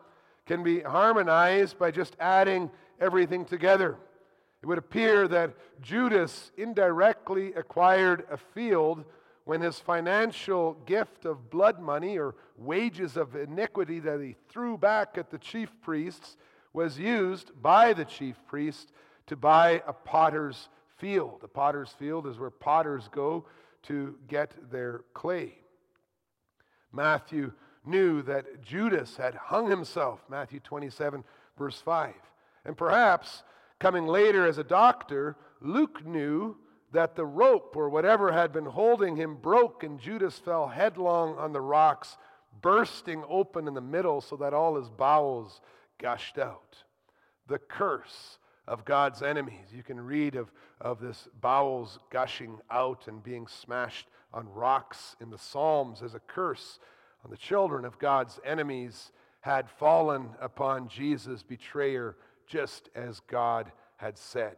can 0.45 0.61
be 0.61 0.81
harmonized 0.81 1.79
by 1.79 1.89
just 1.89 2.15
adding 2.19 2.69
everything 3.01 3.43
together. 3.43 3.97
It 4.61 4.67
would 4.67 4.77
appear 4.77 5.27
that 5.29 5.55
Judas 5.81 6.51
indirectly 6.57 7.55
acquired 7.55 8.23
a 8.29 8.37
field 8.37 9.03
when 9.45 9.61
his 9.61 9.79
financial 9.79 10.73
gift 10.85 11.25
of 11.25 11.49
blood 11.49 11.79
money 11.79 12.17
or 12.17 12.35
wages 12.57 13.17
of 13.17 13.35
iniquity 13.35 13.99
that 13.99 14.21
he 14.21 14.35
threw 14.49 14.77
back 14.77 15.17
at 15.17 15.29
the 15.29 15.37
chief 15.37 15.69
priests 15.81 16.37
was 16.71 16.97
used 16.97 17.51
by 17.61 17.93
the 17.93 18.05
chief 18.05 18.35
priest 18.47 18.91
to 19.27 19.35
buy 19.35 19.81
a 19.85 19.93
potter's 19.93 20.69
field. 20.97 21.41
A 21.43 21.47
potter's 21.47 21.91
field 21.91 22.25
is 22.27 22.39
where 22.39 22.49
potters 22.49 23.09
go 23.11 23.45
to 23.83 24.15
get 24.27 24.53
their 24.71 25.01
clay. 25.13 25.57
Matthew 26.91 27.51
knew 27.85 28.21
that 28.21 28.61
Judas 28.61 29.17
had 29.17 29.35
hung 29.35 29.69
himself, 29.69 30.23
Matthew 30.29 30.59
27, 30.61 31.23
verse 31.57 31.81
5. 31.81 32.13
And 32.65 32.77
perhaps 32.77 33.43
coming 33.79 34.07
later 34.07 34.47
as 34.47 34.57
a 34.57 34.63
doctor, 34.63 35.35
Luke 35.59 36.05
knew 36.05 36.55
that 36.93 37.15
the 37.15 37.25
rope 37.25 37.75
or 37.75 37.89
whatever 37.89 38.31
had 38.31 38.53
been 38.53 38.65
holding 38.65 39.15
him 39.15 39.35
broke, 39.35 39.83
and 39.83 39.99
Judas 39.99 40.37
fell 40.37 40.67
headlong 40.67 41.37
on 41.37 41.51
the 41.51 41.61
rocks, 41.61 42.17
bursting 42.61 43.23
open 43.27 43.67
in 43.67 43.73
the 43.73 43.81
middle 43.81 44.21
so 44.21 44.35
that 44.37 44.53
all 44.53 44.75
his 44.75 44.89
bowels 44.89 45.59
gushed 45.99 46.37
out. 46.37 46.77
The 47.47 47.57
curse 47.57 48.37
of 48.67 48.85
God's 48.85 49.21
enemies. 49.21 49.67
You 49.75 49.83
can 49.83 49.99
read 49.99 50.35
of, 50.35 50.51
of 50.79 51.01
this 51.01 51.27
bowels 51.41 51.99
gushing 52.11 52.59
out 52.71 53.07
and 53.07 53.23
being 53.23 53.47
smashed 53.47 54.07
on 54.31 54.47
rocks 54.53 55.15
in 55.19 55.29
the 55.29 55.37
Psalms 55.37 56.01
as 56.01 56.13
a 56.13 56.19
curse 56.19 56.79
on 57.25 57.31
the 57.31 57.37
children 57.37 57.85
of 57.85 57.99
God's 57.99 58.39
enemies 58.45 59.11
had 59.41 59.69
fallen 59.69 60.29
upon 60.39 60.87
Jesus' 60.87 61.43
betrayer, 61.43 62.15
just 62.47 62.89
as 62.95 63.19
God 63.21 63.71
had 63.97 64.17
said. 64.17 64.57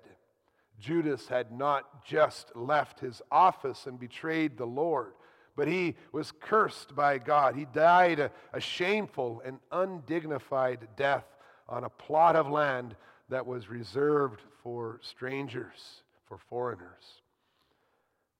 Judas 0.79 1.27
had 1.27 1.51
not 1.51 2.05
just 2.05 2.55
left 2.55 2.99
his 2.99 3.21
office 3.31 3.85
and 3.87 3.99
betrayed 3.99 4.57
the 4.57 4.65
Lord, 4.65 5.13
but 5.55 5.67
he 5.67 5.95
was 6.11 6.31
cursed 6.31 6.95
by 6.95 7.17
God. 7.17 7.55
He 7.55 7.65
died 7.65 8.19
a, 8.19 8.31
a 8.53 8.59
shameful 8.59 9.41
and 9.45 9.59
undignified 9.71 10.87
death 10.97 11.25
on 11.67 11.83
a 11.83 11.89
plot 11.89 12.35
of 12.35 12.49
land 12.49 12.95
that 13.29 13.45
was 13.45 13.69
reserved 13.69 14.41
for 14.61 14.99
strangers, 15.01 16.03
for 16.27 16.37
foreigners. 16.37 17.21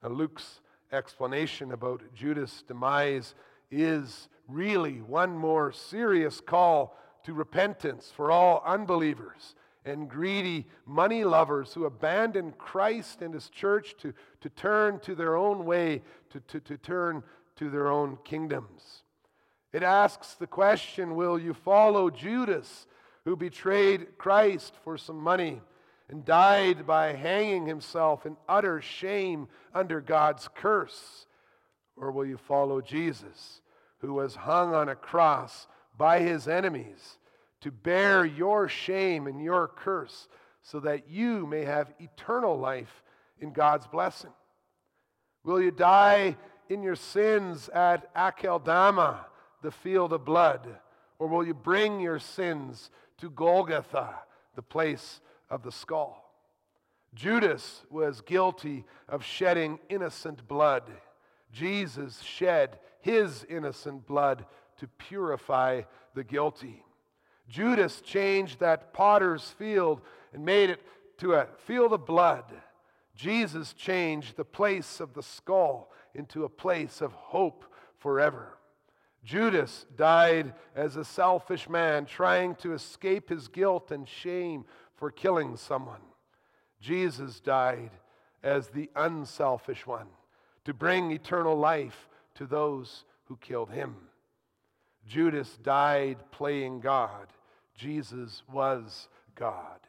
Now, 0.03 0.09
Luke's 0.09 0.61
explanation 0.91 1.71
about 1.71 2.01
Judas' 2.13 2.63
demise 2.67 3.33
is 3.71 4.29
really 4.47 5.01
one 5.01 5.35
more 5.35 5.71
serious 5.71 6.39
call 6.39 6.97
to 7.23 7.33
repentance 7.33 8.11
for 8.15 8.29
all 8.29 8.61
unbelievers 8.65 9.55
and 9.85 10.09
greedy 10.09 10.65
money 10.85 11.23
lovers 11.23 11.73
who 11.73 11.85
abandon 11.85 12.53
Christ 12.57 13.21
and 13.21 13.33
his 13.33 13.49
church 13.49 13.95
to, 13.99 14.13
to 14.41 14.49
turn 14.49 14.99
to 15.01 15.13
their 15.13 15.35
own 15.35 15.65
way, 15.65 16.01
to, 16.31 16.39
to, 16.39 16.59
to 16.61 16.77
turn 16.77 17.23
to 17.57 17.69
their 17.69 17.91
own 17.91 18.17
kingdoms. 18.23 19.03
It 19.71 19.83
asks 19.83 20.33
the 20.33 20.47
question 20.47 21.15
Will 21.15 21.37
you 21.37 21.53
follow 21.53 22.09
Judas, 22.09 22.87
who 23.25 23.35
betrayed 23.35 24.17
Christ 24.17 24.73
for 24.83 24.97
some 24.97 25.19
money 25.19 25.61
and 26.09 26.25
died 26.25 26.85
by 26.85 27.13
hanging 27.13 27.65
himself 27.65 28.25
in 28.25 28.37
utter 28.49 28.81
shame 28.81 29.47
under 29.73 30.01
God's 30.01 30.49
curse? 30.53 31.27
Or 31.95 32.11
will 32.11 32.25
you 32.25 32.37
follow 32.37 32.81
Jesus, 32.81 33.61
who 33.99 34.13
was 34.13 34.35
hung 34.35 34.73
on 34.73 34.89
a 34.89 34.95
cross 34.95 35.67
by 35.97 36.19
his 36.19 36.47
enemies 36.47 37.17
to 37.65 37.71
bear 37.71 38.23
your 38.23 38.69
shame 38.69 39.25
and 39.25 39.43
your 39.43 39.67
curse 39.67 40.27
so 40.61 40.79
that 40.79 41.09
you 41.09 41.47
may 41.47 41.65
have 41.65 41.91
eternal 41.99 42.55
life 42.55 43.01
in 43.39 43.51
God's 43.51 43.87
blessing? 43.87 44.29
Will 45.43 45.59
you 45.59 45.71
die 45.71 46.37
in 46.69 46.83
your 46.83 46.95
sins 46.95 47.67
at 47.69 48.13
Akeldama, 48.13 49.17
the 49.63 49.71
field 49.71 50.13
of 50.13 50.23
blood? 50.23 50.77
Or 51.17 51.27
will 51.27 51.43
you 51.43 51.55
bring 51.55 51.99
your 51.99 52.19
sins 52.19 52.91
to 53.17 53.31
Golgotha, 53.31 54.13
the 54.53 54.61
place 54.61 55.19
of 55.49 55.63
the 55.63 55.71
skull? 55.71 56.23
Judas 57.15 57.81
was 57.89 58.21
guilty 58.21 58.85
of 59.09 59.25
shedding 59.25 59.79
innocent 59.89 60.47
blood. 60.47 60.83
Jesus 61.51 62.21
shed 62.21 62.77
his 63.01 63.43
innocent 63.49 64.05
blood 64.05 64.45
to 64.77 64.87
purify 64.99 65.81
the 66.13 66.23
guilty. 66.23 66.84
Judas 67.47 68.01
changed 68.01 68.59
that 68.59 68.93
potter's 68.93 69.49
field 69.49 70.01
and 70.33 70.43
made 70.43 70.69
it 70.69 70.81
to 71.17 71.33
a 71.33 71.47
field 71.65 71.93
of 71.93 72.05
blood. 72.05 72.45
Jesus 73.15 73.73
changed 73.73 74.35
the 74.35 74.45
place 74.45 74.99
of 74.99 75.13
the 75.13 75.23
skull 75.23 75.91
into 76.13 76.43
a 76.43 76.49
place 76.49 77.01
of 77.01 77.13
hope 77.13 77.65
forever. 77.97 78.57
Judas 79.23 79.85
died 79.95 80.53
as 80.75 80.95
a 80.95 81.05
selfish 81.05 81.67
man 81.67 82.05
trying 82.05 82.55
to 82.55 82.73
escape 82.73 83.29
his 83.29 83.47
guilt 83.47 83.91
and 83.91 84.07
shame 84.07 84.65
for 84.95 85.09
killing 85.09 85.57
someone. 85.57 86.01
Jesus 86.79 87.39
died 87.39 87.91
as 88.43 88.67
the 88.67 88.89
unselfish 88.95 89.87
one 89.87 90.07
to 90.65 90.73
bring 90.73 91.11
eternal 91.11 91.57
life 91.57 92.07
to 92.35 92.45
those 92.45 93.05
who 93.25 93.37
killed 93.37 93.71
him. 93.71 93.95
Judas 95.07 95.57
died 95.57 96.17
playing 96.31 96.79
God. 96.79 97.27
Jesus 97.75 98.43
was 98.51 99.09
God. 99.35 99.79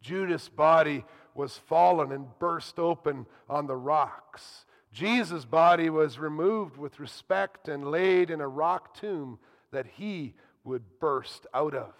Judas' 0.00 0.48
body 0.48 1.04
was 1.34 1.56
fallen 1.56 2.12
and 2.12 2.26
burst 2.38 2.78
open 2.78 3.26
on 3.48 3.66
the 3.66 3.76
rocks. 3.76 4.66
Jesus' 4.92 5.44
body 5.44 5.88
was 5.88 6.18
removed 6.18 6.76
with 6.76 7.00
respect 7.00 7.68
and 7.68 7.90
laid 7.90 8.30
in 8.30 8.40
a 8.40 8.48
rock 8.48 8.94
tomb 8.94 9.38
that 9.70 9.86
he 9.86 10.34
would 10.64 10.82
burst 11.00 11.46
out 11.54 11.74
of. 11.74 11.94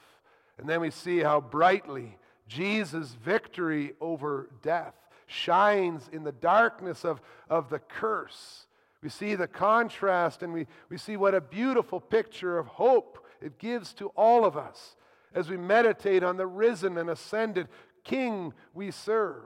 And 0.59 0.69
then 0.69 0.81
we 0.81 0.91
see 0.91 1.21
how 1.21 1.41
brightly 1.41 2.19
Jesus' 2.47 3.17
victory 3.25 3.95
over 4.01 4.51
death 4.63 4.95
shines 5.27 6.11
in 6.13 6.25
the 6.25 6.33
darkness 6.33 7.05
of, 7.05 7.23
of 7.49 7.71
the 7.71 7.79
curse. 7.79 8.67
We 9.03 9.09
see 9.09 9.35
the 9.35 9.49
contrast 9.49 10.43
and 10.43 10.53
we, 10.53 10.67
we 10.91 10.99
see 10.99 11.17
what 11.17 11.35
a 11.35 11.41
beautiful 11.41 12.01
picture 12.01 12.59
of 12.59 12.67
hope 12.67 13.27
it 13.41 13.59
gives 13.59 13.95
to 13.95 14.09
all 14.09 14.45
of 14.45 14.57
us 14.57 14.97
as 15.35 15.49
we 15.49 15.57
meditate 15.57 16.23
on 16.23 16.37
the 16.37 16.47
risen 16.47 16.99
and 16.99 17.11
ascended 17.11 17.69
King 18.05 18.53
we 18.75 18.91
serve. 18.91 19.43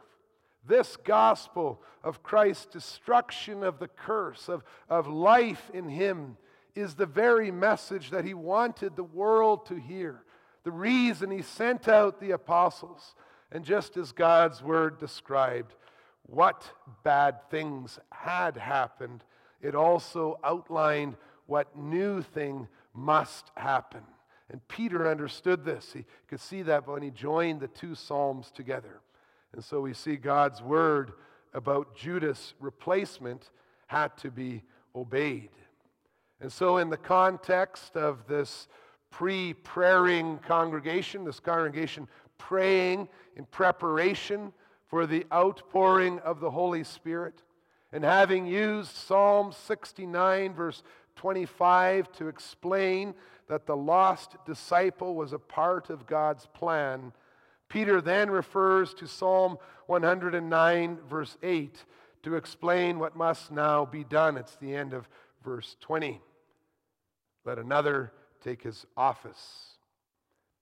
This 0.66 0.96
gospel 0.96 1.80
of 2.02 2.22
Christ's 2.22 2.66
destruction 2.66 3.62
of 3.62 3.78
the 3.78 3.88
curse, 3.88 4.48
of, 4.48 4.64
of 4.88 5.06
life 5.06 5.70
in 5.72 5.88
Him, 5.88 6.36
is 6.74 6.94
the 6.94 7.06
very 7.06 7.50
message 7.50 8.10
that 8.10 8.24
He 8.24 8.34
wanted 8.34 8.96
the 8.96 9.04
world 9.04 9.66
to 9.66 9.76
hear. 9.76 10.22
The 10.64 10.72
reason 10.72 11.30
He 11.30 11.42
sent 11.42 11.88
out 11.88 12.20
the 12.20 12.32
apostles. 12.32 13.14
And 13.52 13.64
just 13.64 13.96
as 13.96 14.10
God's 14.10 14.62
word 14.62 14.98
described 14.98 15.74
what 16.22 16.68
bad 17.04 17.48
things 17.48 18.00
had 18.10 18.56
happened, 18.56 19.22
it 19.62 19.76
also 19.76 20.38
outlined 20.42 21.16
what 21.46 21.76
new 21.76 22.22
thing 22.22 22.66
must 22.92 23.52
happen. 23.56 24.02
And 24.50 24.66
Peter 24.68 25.08
understood 25.10 25.64
this. 25.64 25.92
He 25.92 26.04
could 26.28 26.40
see 26.40 26.62
that 26.62 26.86
when 26.86 27.02
he 27.02 27.10
joined 27.10 27.60
the 27.60 27.68
two 27.68 27.94
Psalms 27.94 28.50
together. 28.50 29.00
And 29.52 29.64
so 29.64 29.80
we 29.80 29.92
see 29.92 30.16
God's 30.16 30.62
word 30.62 31.12
about 31.52 31.96
Judas' 31.96 32.54
replacement 32.60 33.50
had 33.86 34.16
to 34.18 34.30
be 34.30 34.62
obeyed. 34.94 35.50
And 36.40 36.52
so, 36.52 36.76
in 36.76 36.90
the 36.90 36.96
context 36.96 37.96
of 37.96 38.26
this 38.26 38.68
pre 39.10 39.54
praying 39.54 40.38
congregation, 40.46 41.24
this 41.24 41.40
congregation 41.40 42.08
praying 42.36 43.08
in 43.36 43.46
preparation 43.46 44.52
for 44.86 45.06
the 45.06 45.26
outpouring 45.32 46.18
of 46.20 46.40
the 46.40 46.50
Holy 46.50 46.84
Spirit, 46.84 47.42
and 47.92 48.04
having 48.04 48.46
used 48.46 48.94
Psalm 48.94 49.52
69, 49.52 50.52
verse 50.52 50.82
25, 51.16 52.12
to 52.12 52.28
explain 52.28 53.14
that 53.48 53.66
the 53.66 53.76
lost 53.76 54.36
disciple 54.44 55.14
was 55.14 55.32
a 55.32 55.38
part 55.38 55.90
of 55.90 56.06
God's 56.06 56.46
plan, 56.46 57.12
Peter 57.68 58.00
then 58.00 58.30
refers 58.30 58.94
to 58.94 59.06
Psalm 59.06 59.58
109, 59.86 60.98
verse 61.08 61.36
8, 61.42 61.84
to 62.22 62.34
explain 62.34 62.98
what 62.98 63.16
must 63.16 63.50
now 63.50 63.84
be 63.84 64.04
done. 64.04 64.36
It's 64.36 64.56
the 64.56 64.74
end 64.74 64.92
of 64.92 65.08
verse 65.44 65.76
20. 65.80 66.20
Let 67.44 67.58
another 67.58 68.12
take 68.42 68.62
his 68.62 68.86
office. 68.96 69.76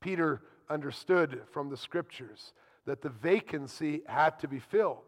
Peter 0.01 0.43
understood 0.69 1.43
from 1.53 1.71
the 1.71 1.77
scriptures 1.77 2.53
that 2.87 3.01
the 3.01 3.09
vacancy 3.09 4.03
had 4.07 4.39
to 4.41 4.49
be 4.49 4.59
filled. 4.59 4.99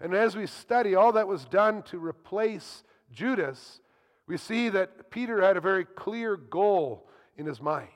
And 0.00 0.14
as 0.14 0.34
we 0.34 0.46
study 0.46 0.96
all 0.96 1.12
that 1.12 1.28
was 1.28 1.44
done 1.44 1.82
to 1.84 1.98
replace 1.98 2.82
Judas, 3.12 3.80
we 4.26 4.36
see 4.36 4.68
that 4.70 5.10
Peter 5.10 5.40
had 5.40 5.56
a 5.56 5.60
very 5.60 5.84
clear 5.84 6.36
goal 6.36 7.08
in 7.42 7.46
his 7.48 7.60
mind. 7.60 7.88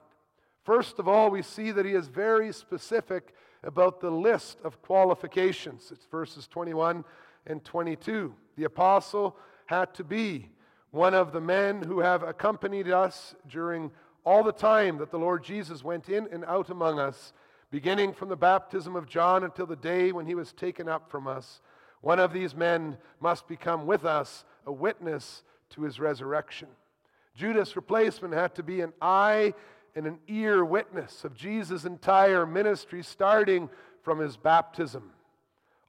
First 0.65 0.99
of 0.99 1.07
all, 1.07 1.31
we 1.31 1.43
see 1.43 1.71
that 1.71 1.87
he 1.87 1.93
is 1.93 2.09
very 2.09 2.53
specific 2.53 3.33
about 3.63 4.01
the 4.01 4.11
list 4.11 4.59
of 4.65 4.83
qualifications. 4.83 5.91
It's 5.93 6.07
verses 6.07 6.49
21 6.49 7.05
and 7.47 7.65
22. 7.65 8.35
The 8.57 8.65
apostle 8.65 9.37
had 9.67 9.95
to 9.95 10.05
be 10.05 10.51
one 10.91 11.15
of 11.15 11.33
the 11.33 11.41
men 11.41 11.81
who 11.83 12.01
have 12.01 12.25
accompanied 12.25 12.91
us 12.91 13.37
during 13.49 13.93
all 14.25 14.43
the 14.43 14.53
time 14.53 14.99
that 14.99 15.13
the 15.13 15.19
Lord 15.19 15.45
Jesus 15.45 15.85
went 15.85 16.09
in 16.09 16.27
and 16.33 16.45
out 16.45 16.69
among 16.71 16.99
us, 16.99 17.33
beginning 17.71 18.13
from 18.13 18.29
the 18.29 18.37
baptism 18.37 18.97
of 18.97 19.09
John 19.09 19.45
until 19.45 19.67
the 19.67 19.77
day 19.77 20.11
when 20.11 20.27
he 20.27 20.35
was 20.35 20.53
taken 20.53 20.89
up 20.89 21.09
from 21.09 21.29
us. 21.29 21.61
One 22.01 22.19
of 22.19 22.33
these 22.33 22.57
men 22.57 22.99
must 23.21 23.47
become 23.47 23.87
with 23.87 24.05
us 24.05 24.45
a 24.67 24.73
witness 24.73 25.45
to 25.71 25.83
his 25.83 26.01
resurrection. 26.01 26.69
Judas' 27.37 27.77
replacement 27.77 28.35
had 28.35 28.55
to 28.55 28.63
be 28.63 28.81
an 28.81 28.93
eye 29.01 29.53
and 29.95 30.07
an 30.07 30.19
ear 30.27 30.65
witness 30.65 31.25
of 31.25 31.35
Jesus' 31.35 31.85
entire 31.85 32.47
ministry, 32.47 33.03
starting 33.03 33.69
from 34.03 34.19
his 34.19 34.37
baptism. 34.37 35.11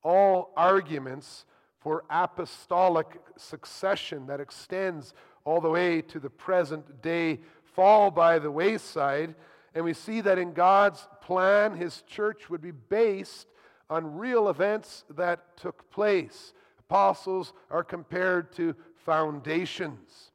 All 0.04 0.52
arguments 0.56 1.46
for 1.80 2.04
apostolic 2.10 3.20
succession 3.38 4.28
that 4.28 4.40
extends 4.40 5.14
all 5.46 5.62
the 5.62 5.70
way 5.70 6.02
to 6.02 6.20
the 6.20 6.30
present 6.30 7.02
day 7.02 7.40
fall 7.64 8.12
by 8.12 8.40
the 8.40 8.52
wayside. 8.52 9.36
And 9.74 9.86
we 9.86 9.94
see 9.94 10.22
that 10.22 10.38
in 10.38 10.54
God's 10.54 11.08
plan, 11.22 11.76
his 11.76 12.02
church 12.02 12.50
would 12.50 12.62
be 12.62 12.72
based 12.72 13.48
on 13.90 14.18
real 14.18 14.50
events 14.50 15.06
that 15.16 15.56
took 15.56 15.90
place. 15.92 16.54
Apostles 16.80 17.54
are 17.70 17.84
compared 17.84 18.52
to 18.54 18.76
foundations. 18.96 20.32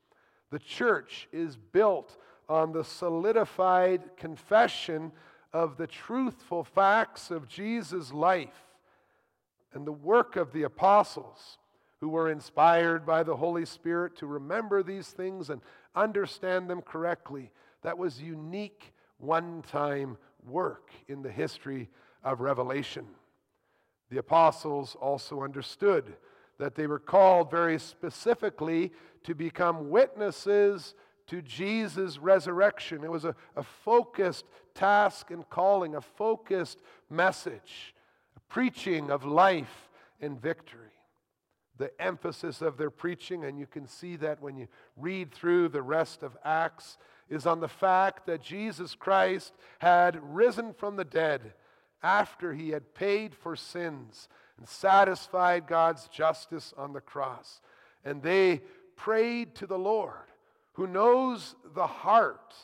The 0.52 0.58
church 0.58 1.28
is 1.32 1.56
built 1.56 2.18
on 2.46 2.72
the 2.72 2.84
solidified 2.84 4.18
confession 4.18 5.10
of 5.50 5.78
the 5.78 5.86
truthful 5.86 6.62
facts 6.62 7.30
of 7.30 7.48
Jesus' 7.48 8.12
life 8.12 8.66
and 9.72 9.86
the 9.86 9.92
work 9.92 10.36
of 10.36 10.52
the 10.52 10.64
apostles 10.64 11.56
who 12.00 12.10
were 12.10 12.30
inspired 12.30 13.06
by 13.06 13.22
the 13.22 13.36
Holy 13.36 13.64
Spirit 13.64 14.14
to 14.16 14.26
remember 14.26 14.82
these 14.82 15.08
things 15.08 15.48
and 15.48 15.62
understand 15.96 16.68
them 16.68 16.82
correctly. 16.82 17.50
That 17.80 17.96
was 17.96 18.20
unique, 18.20 18.92
one 19.16 19.62
time 19.62 20.18
work 20.46 20.90
in 21.08 21.22
the 21.22 21.32
history 21.32 21.88
of 22.22 22.42
Revelation. 22.42 23.06
The 24.10 24.18
apostles 24.18 24.96
also 25.00 25.42
understood 25.42 26.12
that 26.58 26.74
they 26.74 26.86
were 26.86 26.98
called 26.98 27.50
very 27.50 27.78
specifically 27.78 28.92
to 29.24 29.34
become 29.34 29.90
witnesses 29.90 30.94
to 31.26 31.42
Jesus' 31.42 32.18
resurrection. 32.18 33.04
It 33.04 33.10
was 33.10 33.24
a, 33.24 33.34
a 33.56 33.62
focused 33.62 34.44
task 34.74 35.30
and 35.30 35.48
calling, 35.48 35.94
a 35.94 36.00
focused 36.00 36.80
message, 37.08 37.94
a 38.36 38.40
preaching 38.52 39.10
of 39.10 39.24
life 39.24 39.90
and 40.20 40.40
victory. 40.40 40.88
The 41.78 41.90
emphasis 42.00 42.60
of 42.60 42.76
their 42.76 42.90
preaching, 42.90 43.44
and 43.44 43.58
you 43.58 43.66
can 43.66 43.86
see 43.86 44.16
that 44.16 44.40
when 44.40 44.56
you 44.56 44.68
read 44.96 45.32
through 45.32 45.68
the 45.68 45.82
rest 45.82 46.22
of 46.22 46.36
Acts, 46.44 46.98
is 47.28 47.46
on 47.46 47.60
the 47.60 47.68
fact 47.68 48.26
that 48.26 48.42
Jesus 48.42 48.94
Christ 48.94 49.54
had 49.78 50.20
risen 50.22 50.74
from 50.74 50.96
the 50.96 51.04
dead 51.04 51.54
after 52.02 52.52
he 52.52 52.70
had 52.70 52.94
paid 52.94 53.34
for 53.34 53.56
sins 53.56 54.28
and 54.58 54.68
satisfied 54.68 55.66
God's 55.66 56.08
justice 56.08 56.72
on 56.76 56.92
the 56.92 57.00
cross. 57.00 57.60
And 58.04 58.22
they 58.22 58.62
prayed 58.96 59.54
to 59.56 59.66
the 59.66 59.78
Lord, 59.78 60.14
who 60.72 60.86
knows 60.86 61.54
the 61.74 61.86
heart, 61.86 62.54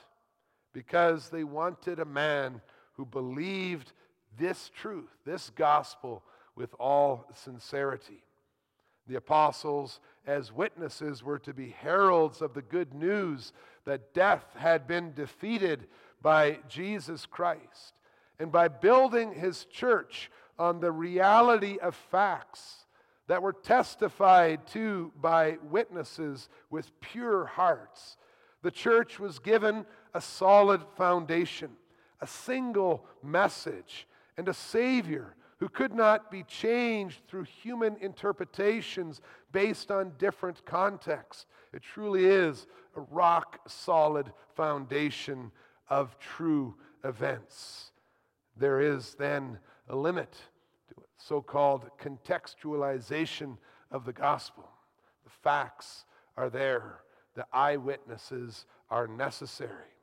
because 0.73 1.29
they 1.29 1.45
wanted 1.45 1.99
a 1.99 2.05
man 2.05 2.61
who 2.95 3.05
believed 3.05 3.93
this 4.39 4.71
truth, 4.75 5.11
this 5.25 5.51
gospel, 5.51 6.23
with 6.55 6.75
all 6.79 7.25
sincerity. 7.35 8.23
The 9.07 9.17
apostles, 9.17 10.01
as 10.27 10.53
witnesses, 10.53 11.23
were 11.23 11.39
to 11.41 11.55
be 11.55 11.75
heralds 11.81 12.43
of 12.43 12.55
the 12.55 12.63
good 12.63 12.93
news 12.93 13.53
that 13.87 14.13
death 14.13 14.45
had 14.57 14.87
been 14.87 15.15
defeated 15.15 15.87
by 16.21 16.59
Jesus 16.69 17.25
Christ. 17.25 17.95
And 18.39 18.53
by 18.53 18.69
building 18.69 19.33
his 19.33 19.65
church 19.65 20.31
on 20.59 20.81
the 20.81 20.93
reality 20.93 21.79
of 21.79 21.95
facts, 21.95 22.87
that 23.29 23.43
were 23.43 23.53
testified 23.53 24.67
to 24.67 25.13
by 25.21 25.59
witnesses 25.71 26.49
with 26.71 26.99
pure 27.01 27.45
hearts. 27.45 28.17
The 28.63 28.71
church 28.71 29.21
was 29.21 29.39
given 29.39 29.87
a 30.15 30.21
solid 30.21 30.83
foundation, 30.97 31.73
a 32.21 32.27
single 32.27 33.05
message, 33.23 34.09
and 34.37 34.49
a 34.49 34.55
Savior 34.55 35.37
who 35.59 35.69
could 35.69 35.95
not 35.95 36.31
be 36.31 36.43
changed 36.45 37.21
through 37.29 37.45
human 37.45 37.97
interpretations 38.01 39.21
based 39.53 39.91
on 39.91 40.13
different 40.19 40.65
contexts. 40.65 41.47
It 41.73 41.83
truly 41.83 42.25
is 42.25 42.67
a 42.97 43.01
rock 43.01 43.61
solid 43.69 44.33
foundation 44.57 45.51
of 45.91 46.19
true 46.19 46.77
events. 47.05 47.91
There 48.57 48.81
is 48.81 49.15
then 49.15 49.59
a 49.89 49.97
limit 49.97 50.33
to 50.89 50.95
so 51.17 51.41
called 51.41 51.91
contextualization 52.01 53.57
of 53.91 54.05
the 54.05 54.13
gospel. 54.13 54.69
The 55.25 55.31
facts 55.31 56.05
are 56.37 56.51
there, 56.51 57.01
the 57.35 57.47
eyewitnesses 57.53 58.67
are 58.91 59.07
necessary. 59.07 59.95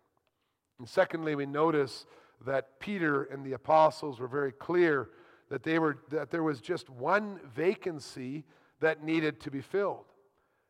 And 0.80 0.88
secondly, 0.88 1.36
we 1.36 1.46
notice 1.46 2.06
that 2.46 2.80
Peter 2.80 3.24
and 3.24 3.46
the 3.46 3.54
apostles 3.54 4.20
were 4.20 4.28
very 4.28 4.52
clear 4.52 5.10
that, 5.50 5.64
they 5.64 5.80
were, 5.80 6.00
that 6.10 6.32
there 6.32 6.44
was 6.44 6.60
just 6.60 6.90
one 6.90 7.40
vacancy 7.56 8.44
that 8.82 9.04
needed 9.04 9.40
to 9.42 9.52
be 9.52 9.62
filled. 9.62 10.06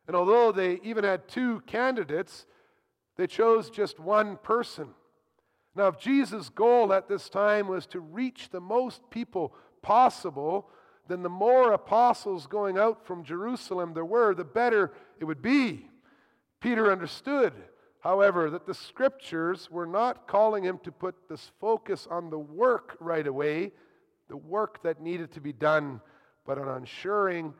And 0.06 0.14
although 0.14 0.52
they 0.52 0.78
even 0.84 1.02
had 1.02 1.26
two 1.26 1.60
candidates, 1.66 2.46
they 3.16 3.26
chose 3.26 3.70
just 3.70 3.98
one 3.98 4.36
person. 4.36 4.90
Now, 5.76 5.88
if 5.88 5.98
Jesus' 5.98 6.48
goal 6.48 6.92
at 6.92 7.08
this 7.08 7.28
time 7.28 7.68
was 7.68 7.86
to 7.88 8.00
reach 8.00 8.48
the 8.50 8.60
most 8.60 9.02
people 9.10 9.54
possible, 9.82 10.70
then 11.06 11.22
the 11.22 11.28
more 11.28 11.72
apostles 11.72 12.46
going 12.46 12.78
out 12.78 13.06
from 13.06 13.24
Jerusalem 13.24 13.92
there 13.94 14.04
were, 14.04 14.34
the 14.34 14.44
better 14.44 14.92
it 15.20 15.24
would 15.24 15.42
be. 15.42 15.88
Peter 16.60 16.90
understood 16.90 17.52
however, 18.06 18.50
that 18.50 18.66
the 18.66 18.72
scriptures 18.72 19.68
were 19.68 19.84
not 19.84 20.28
calling 20.28 20.62
him 20.62 20.78
to 20.84 20.92
put 20.92 21.28
this 21.28 21.50
focus 21.60 22.06
on 22.08 22.30
the 22.30 22.38
work 22.38 22.96
right 23.00 23.26
away, 23.26 23.72
the 24.28 24.36
work 24.36 24.80
that 24.84 25.00
needed 25.00 25.32
to 25.32 25.40
be 25.40 25.52
done, 25.52 26.00
but 26.46 26.56
on 26.56 26.76
ensuring 26.76 27.52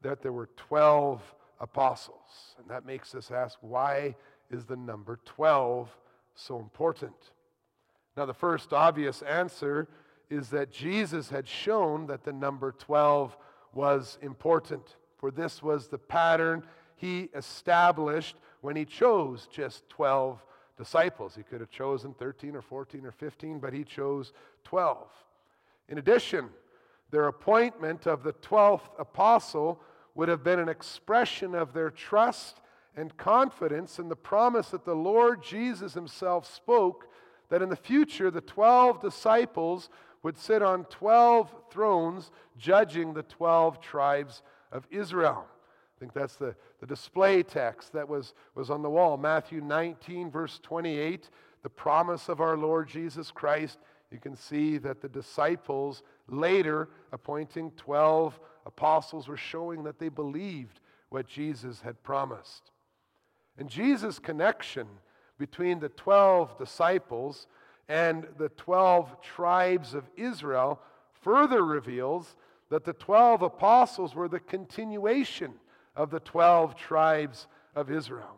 that 0.00 0.22
there 0.22 0.32
were 0.32 0.48
12 0.56 1.20
apostles. 1.60 2.56
And 2.58 2.66
that 2.70 2.86
makes 2.86 3.14
us 3.14 3.30
ask 3.30 3.58
why 3.60 4.16
is 4.50 4.64
the 4.64 4.76
number 4.76 5.20
12 5.26 5.94
so 6.34 6.58
important? 6.58 7.12
Now, 8.20 8.26
the 8.26 8.34
first 8.34 8.74
obvious 8.74 9.22
answer 9.22 9.88
is 10.28 10.50
that 10.50 10.70
Jesus 10.70 11.30
had 11.30 11.48
shown 11.48 12.06
that 12.08 12.22
the 12.22 12.34
number 12.34 12.70
12 12.70 13.34
was 13.72 14.18
important, 14.20 14.96
for 15.16 15.30
this 15.30 15.62
was 15.62 15.88
the 15.88 15.96
pattern 15.96 16.62
he 16.96 17.30
established 17.34 18.36
when 18.60 18.76
he 18.76 18.84
chose 18.84 19.48
just 19.50 19.88
12 19.88 20.44
disciples. 20.76 21.34
He 21.34 21.42
could 21.42 21.62
have 21.62 21.70
chosen 21.70 22.12
13 22.12 22.54
or 22.54 22.60
14 22.60 23.06
or 23.06 23.10
15, 23.10 23.58
but 23.58 23.72
he 23.72 23.84
chose 23.84 24.34
12. 24.64 25.08
In 25.88 25.96
addition, 25.96 26.50
their 27.10 27.26
appointment 27.26 28.06
of 28.06 28.22
the 28.22 28.34
12th 28.34 28.90
apostle 28.98 29.80
would 30.14 30.28
have 30.28 30.44
been 30.44 30.58
an 30.58 30.68
expression 30.68 31.54
of 31.54 31.72
their 31.72 31.88
trust 31.88 32.60
and 32.94 33.16
confidence 33.16 33.98
in 33.98 34.10
the 34.10 34.14
promise 34.14 34.68
that 34.68 34.84
the 34.84 34.94
Lord 34.94 35.42
Jesus 35.42 35.94
himself 35.94 36.44
spoke 36.44 37.06
that 37.50 37.62
in 37.62 37.68
the 37.68 37.76
future 37.76 38.30
the 38.30 38.40
12 38.40 39.00
disciples 39.00 39.90
would 40.22 40.38
sit 40.38 40.62
on 40.62 40.84
12 40.86 41.54
thrones 41.70 42.30
judging 42.58 43.14
the 43.14 43.22
12 43.22 43.80
tribes 43.80 44.42
of 44.72 44.86
Israel. 44.90 45.44
I 45.46 45.98
think 45.98 46.12
that's 46.12 46.36
the, 46.36 46.54
the 46.80 46.86
display 46.86 47.42
text 47.42 47.92
that 47.92 48.08
was, 48.08 48.32
was 48.54 48.70
on 48.70 48.82
the 48.82 48.90
wall. 48.90 49.16
Matthew 49.16 49.60
19, 49.60 50.30
verse 50.30 50.58
28, 50.62 51.30
the 51.62 51.68
promise 51.68 52.28
of 52.28 52.40
our 52.40 52.56
Lord 52.56 52.88
Jesus 52.88 53.30
Christ. 53.30 53.78
You 54.10 54.18
can 54.18 54.34
see 54.34 54.78
that 54.78 55.00
the 55.00 55.08
disciples 55.08 56.02
later 56.28 56.88
appointing 57.12 57.72
12 57.76 58.40
apostles 58.66 59.28
were 59.28 59.36
showing 59.36 59.84
that 59.84 59.98
they 59.98 60.08
believed 60.08 60.80
what 61.10 61.26
Jesus 61.26 61.80
had 61.80 62.02
promised. 62.02 62.70
And 63.58 63.68
Jesus' 63.68 64.18
connection 64.18 64.86
between 65.40 65.80
the 65.80 65.88
12 65.88 66.58
disciples 66.58 67.46
and 67.88 68.28
the 68.36 68.50
12 68.50 69.22
tribes 69.22 69.94
of 69.94 70.04
Israel 70.14 70.78
further 71.22 71.64
reveals 71.64 72.36
that 72.68 72.84
the 72.84 72.92
12 72.92 73.40
apostles 73.40 74.14
were 74.14 74.28
the 74.28 74.38
continuation 74.38 75.54
of 75.96 76.10
the 76.10 76.20
12 76.20 76.76
tribes 76.76 77.48
of 77.74 77.90
Israel. 77.90 78.36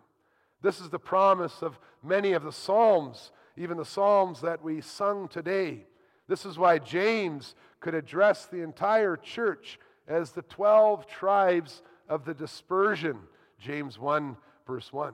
This 0.63 0.81
is 0.81 0.91
the 0.91 0.99
promise 0.99 1.61
of 1.61 1.77
many 2.05 2.33
of 2.35 2.45
the 2.45 2.53
Psalms, 2.53 3.33
even 3.57 3.77
the 3.77 3.85
Psalms 3.85 4.41
that 4.41 4.63
we 4.63 4.81
sung 4.81 5.27
today. 5.27 5.85
This 6.29 6.47
is 6.47 6.57
why 6.57 6.79
James 6.79 7.57
could 7.81 7.97
address 7.97 8.47
the 8.47 8.63
entire 8.63 9.17
church 9.17 9.81
as 10.07 10.31
the 10.31 10.43
12 10.43 11.09
tribes 11.09 11.83
of 12.09 12.25
the 12.25 12.33
dispersion. 12.33 13.19
James 13.59 13.99
1, 13.99 14.37
verse 14.67 14.93
1. 14.93 15.13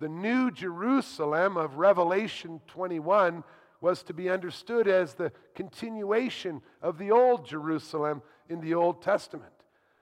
The 0.00 0.08
new 0.08 0.50
Jerusalem 0.50 1.58
of 1.58 1.76
Revelation 1.76 2.60
21 2.68 3.44
was 3.82 4.02
to 4.04 4.14
be 4.14 4.30
understood 4.30 4.88
as 4.88 5.14
the 5.14 5.30
continuation 5.54 6.62
of 6.82 6.96
the 6.96 7.10
old 7.10 7.46
Jerusalem 7.46 8.22
in 8.48 8.60
the 8.60 8.74
Old 8.74 9.02
Testament. 9.02 9.52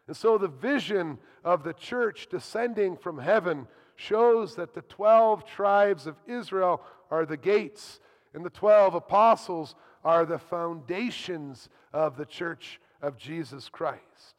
And 0.07 0.17
so 0.17 0.39
the 0.39 0.49
vision 0.49 1.19
of 1.45 1.65
the 1.65 1.75
church 1.75 2.29
descending 2.31 2.97
from 2.97 3.19
heaven 3.19 3.67
shows 3.97 4.55
that 4.55 4.73
the 4.73 4.83
12 4.83 5.45
tribes 5.45 6.07
of 6.07 6.17
Israel 6.27 6.81
are 7.11 7.27
the 7.27 7.37
gates, 7.37 7.99
and 8.35 8.45
the 8.45 8.51
12 8.51 8.95
apostles 8.95 9.75
are 10.05 10.25
the 10.25 10.39
foundations 10.39 11.69
of 11.93 12.17
the 12.17 12.25
church 12.25 12.81
of 13.03 13.17
Jesus 13.17 13.69
Christ. 13.69 14.37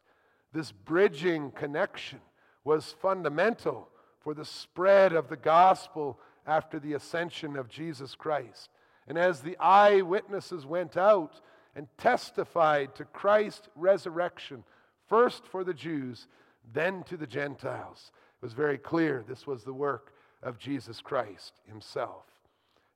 This 0.54 0.72
bridging 0.72 1.52
connection 1.52 2.20
was 2.64 2.96
fundamental 3.02 3.90
for 4.20 4.34
the 4.34 4.46
spread 4.46 5.14
of 5.14 5.30
the 5.30 5.38
gospel 5.38 6.20
after 6.46 6.80
the 6.80 6.94
ascension 6.94 7.56
of 7.56 7.70
Jesus 7.70 8.16
Christ. 8.16 8.70
And 9.08 9.18
as 9.18 9.42
the 9.42 9.58
eyewitnesses 9.58 10.66
went 10.66 10.98
out 10.98 11.42
and 11.76 11.88
testified 11.98 12.96
to 12.96 13.06
Christ's 13.06 13.70
resurrection, 13.76 14.64
first 15.08 15.48
for 15.48 15.64
the 15.64 15.74
Jews, 15.74 16.28
then 16.74 17.04
to 17.04 17.18
the 17.18 17.28
Gentiles, 17.28 18.12
it 18.42 18.46
was 18.46 18.54
very 18.54 18.78
clear 18.78 19.24
this 19.28 19.48
was 19.48 19.64
the 19.64 19.74
work 19.74 20.14
of 20.44 20.60
Jesus 20.60 21.02
Christ 21.02 21.54
himself. 21.68 22.26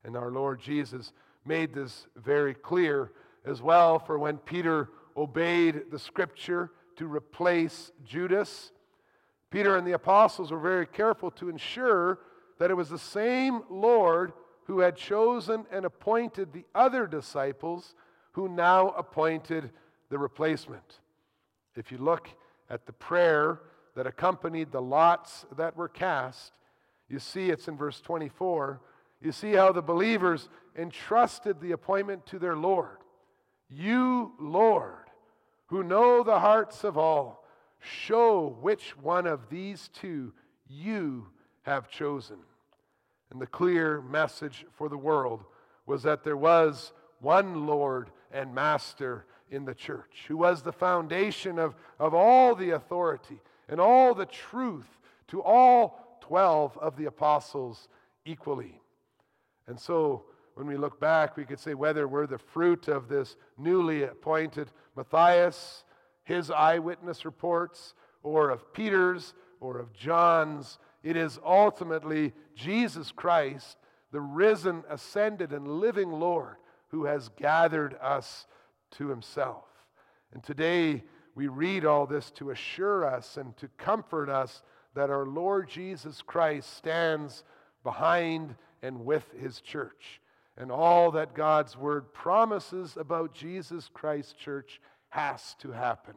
And 0.04 0.16
our 0.16 0.32
Lord 0.32 0.60
Jesus 0.60 1.14
made 1.46 1.74
this 1.74 2.08
very 2.16 2.54
clear 2.54 3.12
as 3.46 3.62
well 3.62 4.00
for 4.00 4.18
when 4.18 4.38
Peter 4.38 4.90
obeyed 5.18 5.92
the 5.92 6.00
scripture 6.00 6.72
to 6.96 7.08
replace 7.08 7.92
Judas. 8.06 8.72
Peter 9.54 9.78
and 9.78 9.86
the 9.86 9.92
apostles 9.92 10.50
were 10.50 10.58
very 10.58 10.88
careful 10.88 11.30
to 11.30 11.48
ensure 11.48 12.18
that 12.58 12.72
it 12.72 12.74
was 12.74 12.90
the 12.90 12.98
same 12.98 13.62
Lord 13.70 14.34
who 14.64 14.80
had 14.80 14.96
chosen 14.96 15.68
and 15.72 15.86
appointed 15.86 16.52
the 16.52 16.66
other 16.74 17.06
disciples 17.06 17.94
who 18.32 18.50
now 18.50 18.88
appointed 18.98 19.70
the 20.10 20.18
replacement. 20.18 21.02
If 21.76 21.92
you 21.92 22.00
look 22.00 22.30
at 22.68 22.88
the 22.88 22.94
prayer 22.94 23.60
that 23.96 24.08
accompanied 24.08 24.72
the 24.72 24.82
lots 24.82 25.46
that 25.56 25.78
were 25.78 25.88
cast, 25.88 26.52
you 27.08 27.20
see 27.20 27.52
it's 27.52 27.68
in 27.68 27.78
verse 27.78 28.02
24. 28.02 28.82
You 29.22 29.32
see 29.32 29.54
how 29.54 29.72
the 29.72 29.84
believers 29.84 30.50
entrusted 30.76 31.62
the 31.62 31.74
appointment 31.74 32.26
to 32.26 32.40
their 32.40 32.56
Lord. 32.56 32.98
You, 33.70 34.32
Lord, 34.40 35.12
who 35.68 35.84
know 35.84 36.24
the 36.24 36.40
hearts 36.40 36.84
of 36.84 36.98
all, 36.98 37.43
show 37.84 38.58
which 38.62 38.98
one 38.98 39.28
of 39.28 39.50
these 39.50 39.90
two 39.94 40.34
you 40.68 41.28
have 41.64 41.90
chosen. 41.90 42.38
And 43.32 43.42
the 43.42 43.48
clear 43.48 44.02
message 44.02 44.66
for 44.74 44.90
the 44.90 44.98
world 44.98 45.44
was 45.86 46.04
that 46.04 46.24
there 46.24 46.38
was 46.38 46.94
one 47.20 47.66
Lord 47.66 48.10
and 48.32 48.54
Master 48.54 49.26
in 49.50 49.66
the 49.66 49.76
church, 49.76 50.26
who 50.28 50.38
was 50.38 50.62
the 50.62 50.72
foundation 50.72 51.60
of, 51.60 51.76
of 52.00 52.14
all 52.14 52.56
the 52.56 52.72
authority 52.72 53.40
and 53.68 53.80
all 53.80 54.14
the 54.14 54.26
truth 54.26 54.88
to 55.28 55.42
all 55.42 56.18
12 56.22 56.78
of 56.78 56.96
the 56.98 57.06
apostles 57.06 57.88
equally. 58.26 58.80
And 59.68 59.80
so 59.80 60.26
when 60.56 60.68
we 60.68 60.78
look 60.78 61.00
back, 61.00 61.38
we 61.38 61.46
could 61.46 61.60
say 61.60 61.74
whether 61.74 62.08
we're 62.08 62.28
the 62.28 62.38
fruit 62.38 62.88
of 62.88 63.08
this 63.08 63.36
newly 63.58 64.04
appointed 64.04 64.70
Matthias, 64.96 65.84
his 66.24 66.50
eyewitness 66.50 67.26
reports, 67.26 67.94
or 68.22 68.50
of 68.50 68.74
Peter's, 68.74 69.34
or 69.60 69.78
of 69.78 69.94
John's, 69.94 70.78
it 71.04 71.18
is 71.18 71.40
ultimately 71.46 72.34
Jesus 72.56 73.12
Christ, 73.12 73.78
the 74.12 74.22
risen, 74.22 74.84
ascended, 74.90 75.52
and 75.52 75.68
living 75.68 76.12
Lord, 76.12 76.56
who 76.90 77.06
has 77.06 77.30
gathered 77.38 77.96
us 78.02 78.46
to 78.92 79.10
himself. 79.10 79.66
And 80.34 80.44
today, 80.44 81.04
we 81.36 81.48
read 81.48 81.84
all 81.86 82.06
this 82.06 82.32
to 82.32 82.52
assure 82.52 83.06
us 83.06 83.38
and 83.38 83.58
to 83.58 83.68
comfort 83.78 84.30
us 84.30 84.62
that 84.94 85.10
our 85.10 85.26
Lord 85.26 85.68
Jesus 85.68 86.22
Christ 86.22 86.76
stands 86.78 87.44
behind 87.84 88.56
and 88.82 89.04
with 89.06 89.26
his 89.40 89.60
church 89.60 90.22
and 90.58 90.72
all 90.72 91.12
that 91.12 91.34
God's 91.34 91.76
word 91.76 92.14
promises 92.14 92.96
about 92.98 93.34
Jesus 93.34 93.90
Christ's 93.92 94.34
church 94.34 94.80
has 95.14 95.56
to 95.60 95.72
happen, 95.72 96.16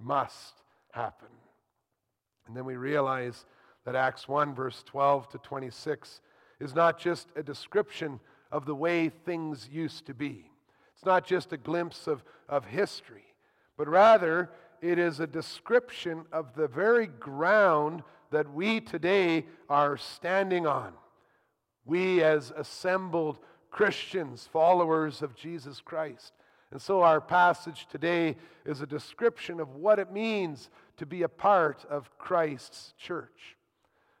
must 0.00 0.54
happen. 0.92 1.28
And 2.46 2.56
then 2.56 2.64
we 2.64 2.76
realize 2.76 3.46
that 3.84 3.96
Acts 3.96 4.28
1, 4.28 4.54
verse 4.54 4.84
12 4.86 5.28
to 5.30 5.38
26, 5.38 6.20
is 6.60 6.72
not 6.72 7.00
just 7.00 7.26
a 7.34 7.42
description 7.42 8.20
of 8.52 8.64
the 8.64 8.76
way 8.76 9.08
things 9.08 9.68
used 9.72 10.06
to 10.06 10.14
be. 10.14 10.48
It's 10.94 11.04
not 11.04 11.26
just 11.26 11.52
a 11.52 11.56
glimpse 11.56 12.06
of, 12.06 12.22
of 12.48 12.64
history, 12.64 13.24
but 13.76 13.88
rather 13.88 14.50
it 14.80 15.00
is 15.00 15.18
a 15.18 15.26
description 15.26 16.24
of 16.30 16.54
the 16.54 16.68
very 16.68 17.08
ground 17.08 18.04
that 18.30 18.54
we 18.54 18.80
today 18.80 19.46
are 19.68 19.96
standing 19.96 20.64
on. 20.64 20.92
We, 21.84 22.22
as 22.22 22.52
assembled 22.56 23.40
Christians, 23.72 24.48
followers 24.52 25.22
of 25.22 25.34
Jesus 25.34 25.80
Christ. 25.80 26.32
And 26.72 26.80
so 26.80 27.02
our 27.02 27.20
passage 27.20 27.86
today 27.90 28.34
is 28.64 28.80
a 28.80 28.86
description 28.86 29.60
of 29.60 29.76
what 29.76 29.98
it 29.98 30.10
means 30.10 30.70
to 30.96 31.04
be 31.04 31.22
a 31.22 31.28
part 31.28 31.84
of 31.90 32.16
Christ's 32.16 32.94
church. 32.98 33.56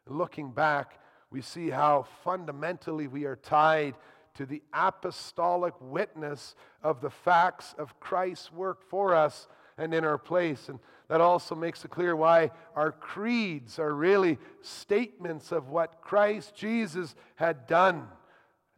looking 0.06 0.50
back, 0.50 0.98
we 1.30 1.40
see 1.40 1.70
how 1.70 2.06
fundamentally 2.22 3.06
we 3.06 3.24
are 3.24 3.36
tied 3.36 3.94
to 4.34 4.44
the 4.44 4.62
apostolic 4.74 5.72
witness 5.80 6.54
of 6.82 7.00
the 7.00 7.08
facts 7.08 7.74
of 7.78 7.98
Christ's 8.00 8.52
work 8.52 8.82
for 8.82 9.14
us 9.14 9.48
and 9.78 9.94
in 9.94 10.04
our 10.04 10.18
place. 10.18 10.68
And 10.68 10.78
that 11.08 11.22
also 11.22 11.54
makes 11.54 11.82
it 11.86 11.90
clear 11.90 12.14
why 12.14 12.50
our 12.76 12.92
creeds 12.92 13.78
are 13.78 13.94
really 13.94 14.38
statements 14.60 15.52
of 15.52 15.70
what 15.70 16.02
Christ 16.02 16.54
Jesus 16.54 17.14
had 17.36 17.66
done, 17.66 18.08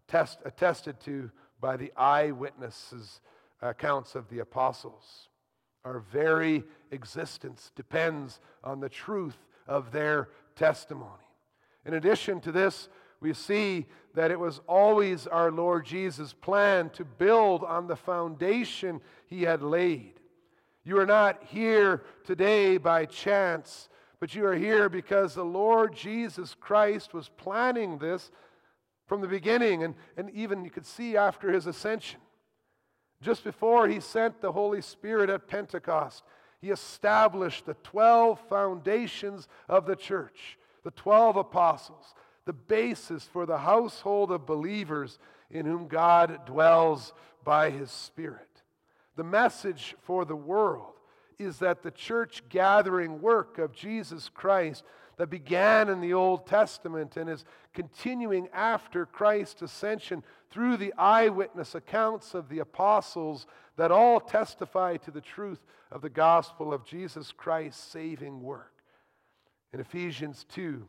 test, 0.06 0.38
attested 0.44 1.00
to 1.00 1.32
by 1.60 1.76
the 1.76 1.92
eyewitnesses' 1.96 3.20
accounts 3.70 4.14
of 4.14 4.29
the 4.29 4.40
apostles. 4.40 5.29
Our 5.85 5.98
very 5.98 6.64
existence 6.90 7.70
depends 7.77 8.40
on 8.62 8.81
the 8.81 8.88
truth 8.88 9.37
of 9.66 9.92
their 9.92 10.29
testimony. 10.57 11.11
In 11.85 11.94
addition 11.94 12.40
to 12.42 12.53
this, 12.53 12.88
we 13.20 13.33
see 13.33 13.87
that 14.14 14.31
it 14.31 14.38
was 14.38 14.61
always 14.66 15.27
our 15.27 15.50
Lord 15.50 15.85
Jesus' 15.85 16.33
plan 16.33 16.90
to 16.90 17.05
build 17.05 17.64
on 17.64 17.87
the 17.87 17.96
foundation 17.96 19.00
he 19.27 19.42
had 19.42 19.62
laid. 19.62 20.20
You 20.85 20.98
are 20.98 21.07
not 21.07 21.42
here 21.44 22.03
today 22.24 22.77
by 22.77 23.07
chance, 23.07 23.88
but 24.20 24.35
you 24.35 24.46
are 24.46 24.55
here 24.55 24.88
because 24.88 25.35
the 25.35 25.44
Lord 25.44 25.94
Jesus 25.94 26.55
Christ 26.59 27.14
was 27.14 27.29
planning 27.29 27.98
this 27.98 28.31
from 29.07 29.20
the 29.20 29.29
beginning, 29.29 29.83
and, 29.83 29.94
and 30.16 30.31
even 30.31 30.64
you 30.64 30.70
could 30.70 30.87
see 30.87 31.16
after 31.16 31.50
his 31.50 31.66
ascension. 31.66 32.20
Just 33.24 33.42
before 33.42 33.88
he 33.88 34.00
sent 34.00 34.42
the 34.42 34.52
Holy 34.52 34.82
Spirit 34.82 35.30
at 35.30 35.48
Pentecost, 35.48 36.22
he 36.60 36.68
established 36.70 37.64
the 37.64 37.72
12 37.82 38.38
foundations 38.50 39.48
of 39.66 39.87
the 39.87 39.96
church, 39.96 40.58
the 40.82 40.90
12 40.90 41.37
apostles, 41.38 42.14
the 42.44 42.52
basis 42.52 43.24
for 43.24 43.46
the 43.46 43.56
household 43.56 44.30
of 44.30 44.44
believers 44.44 45.18
in 45.50 45.64
whom 45.64 45.88
God 45.88 46.40
dwells 46.44 47.14
by 47.42 47.70
his 47.70 47.90
Spirit. 47.90 48.62
The 49.16 49.24
message 49.24 49.96
for 50.02 50.26
the 50.26 50.37
world 50.37 50.92
is 51.38 51.60
that 51.60 51.82
the 51.82 51.92
church 51.92 52.42
gathering 52.50 53.22
work 53.22 53.56
of 53.58 53.72
Jesus 53.72 54.28
Christ 54.28 54.84
that 55.16 55.31
began 55.31 55.88
in 55.88 56.00
the 56.00 56.14
Old 56.14 56.46
Testament 56.46 57.16
and 57.16 57.29
is 57.31 57.44
continuing 57.72 58.48
after 58.53 59.07
Christ's 59.07 59.62
ascension 59.62 60.22
through 60.50 60.77
the 60.77 60.92
eyewitness 60.98 61.74
accounts 61.74 62.35
of 62.35 62.48
the 62.48 62.61
apostles 62.61 63.46
that 63.77 63.90
all 63.90 64.20
testify 64.20 64.96
to 64.98 65.11
the 65.11 65.20
truth 65.20 65.64
of 65.90 66.03
the 66.03 66.11
gospel 66.11 66.72
of 66.72 66.85
Jesus 66.85 67.33
Christ's 67.33 67.83
saving 67.83 68.42
work. 68.42 68.72
In 69.72 69.81
Ephesians 69.81 70.46
2, 70.53 70.87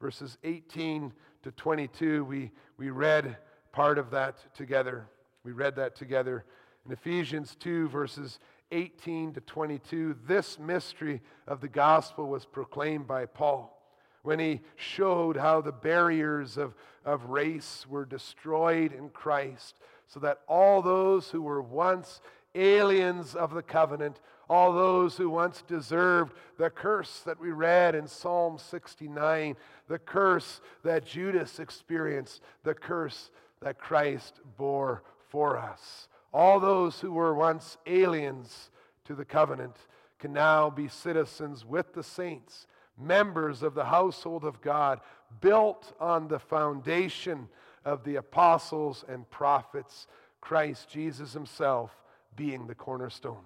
verses 0.00 0.38
18 0.44 1.12
to 1.42 1.50
22, 1.52 2.24
we, 2.24 2.50
we 2.76 2.90
read 2.90 3.36
part 3.72 3.98
of 3.98 4.10
that 4.10 4.54
together. 4.54 5.06
We 5.44 5.52
read 5.52 5.76
that 5.76 5.96
together. 5.96 6.44
In 6.86 6.92
Ephesians 6.92 7.56
2, 7.60 7.88
verses 7.88 8.38
18 8.72 9.34
to 9.34 9.40
22, 9.40 10.16
this 10.26 10.58
mystery 10.58 11.20
of 11.46 11.60
the 11.60 11.68
gospel 11.68 12.28
was 12.28 12.44
proclaimed 12.44 13.06
by 13.06 13.26
Paul 13.26 13.76
when 14.22 14.38
he 14.38 14.60
showed 14.76 15.36
how 15.36 15.60
the 15.60 15.72
barriers 15.72 16.56
of, 16.56 16.74
of 17.04 17.24
race 17.24 17.86
were 17.88 18.04
destroyed 18.04 18.92
in 18.92 19.08
Christ, 19.10 19.78
so 20.06 20.20
that 20.20 20.40
all 20.46 20.82
those 20.82 21.30
who 21.30 21.42
were 21.42 21.62
once 21.62 22.20
aliens 22.54 23.34
of 23.34 23.54
the 23.54 23.62
covenant, 23.62 24.20
all 24.48 24.72
those 24.72 25.16
who 25.16 25.30
once 25.30 25.62
deserved 25.62 26.34
the 26.58 26.68
curse 26.68 27.20
that 27.20 27.40
we 27.40 27.52
read 27.52 27.94
in 27.94 28.06
Psalm 28.06 28.58
69, 28.58 29.56
the 29.88 29.98
curse 29.98 30.60
that 30.82 31.06
Judas 31.06 31.60
experienced, 31.60 32.42
the 32.64 32.74
curse 32.74 33.30
that 33.62 33.78
Christ 33.78 34.40
bore 34.58 35.02
for 35.28 35.56
us. 35.56 36.08
All 36.32 36.60
those 36.60 37.00
who 37.00 37.12
were 37.12 37.34
once 37.34 37.76
aliens 37.86 38.70
to 39.04 39.14
the 39.14 39.24
covenant 39.24 39.76
can 40.18 40.32
now 40.32 40.70
be 40.70 40.86
citizens 40.86 41.64
with 41.64 41.92
the 41.94 42.02
saints, 42.02 42.66
members 42.96 43.62
of 43.62 43.74
the 43.74 43.86
household 43.86 44.44
of 44.44 44.60
God, 44.60 45.00
built 45.40 45.92
on 45.98 46.28
the 46.28 46.38
foundation 46.38 47.48
of 47.84 48.04
the 48.04 48.16
apostles 48.16 49.04
and 49.08 49.28
prophets, 49.30 50.06
Christ 50.40 50.88
Jesus 50.88 51.32
himself 51.32 51.90
being 52.36 52.66
the 52.66 52.74
cornerstone. 52.74 53.44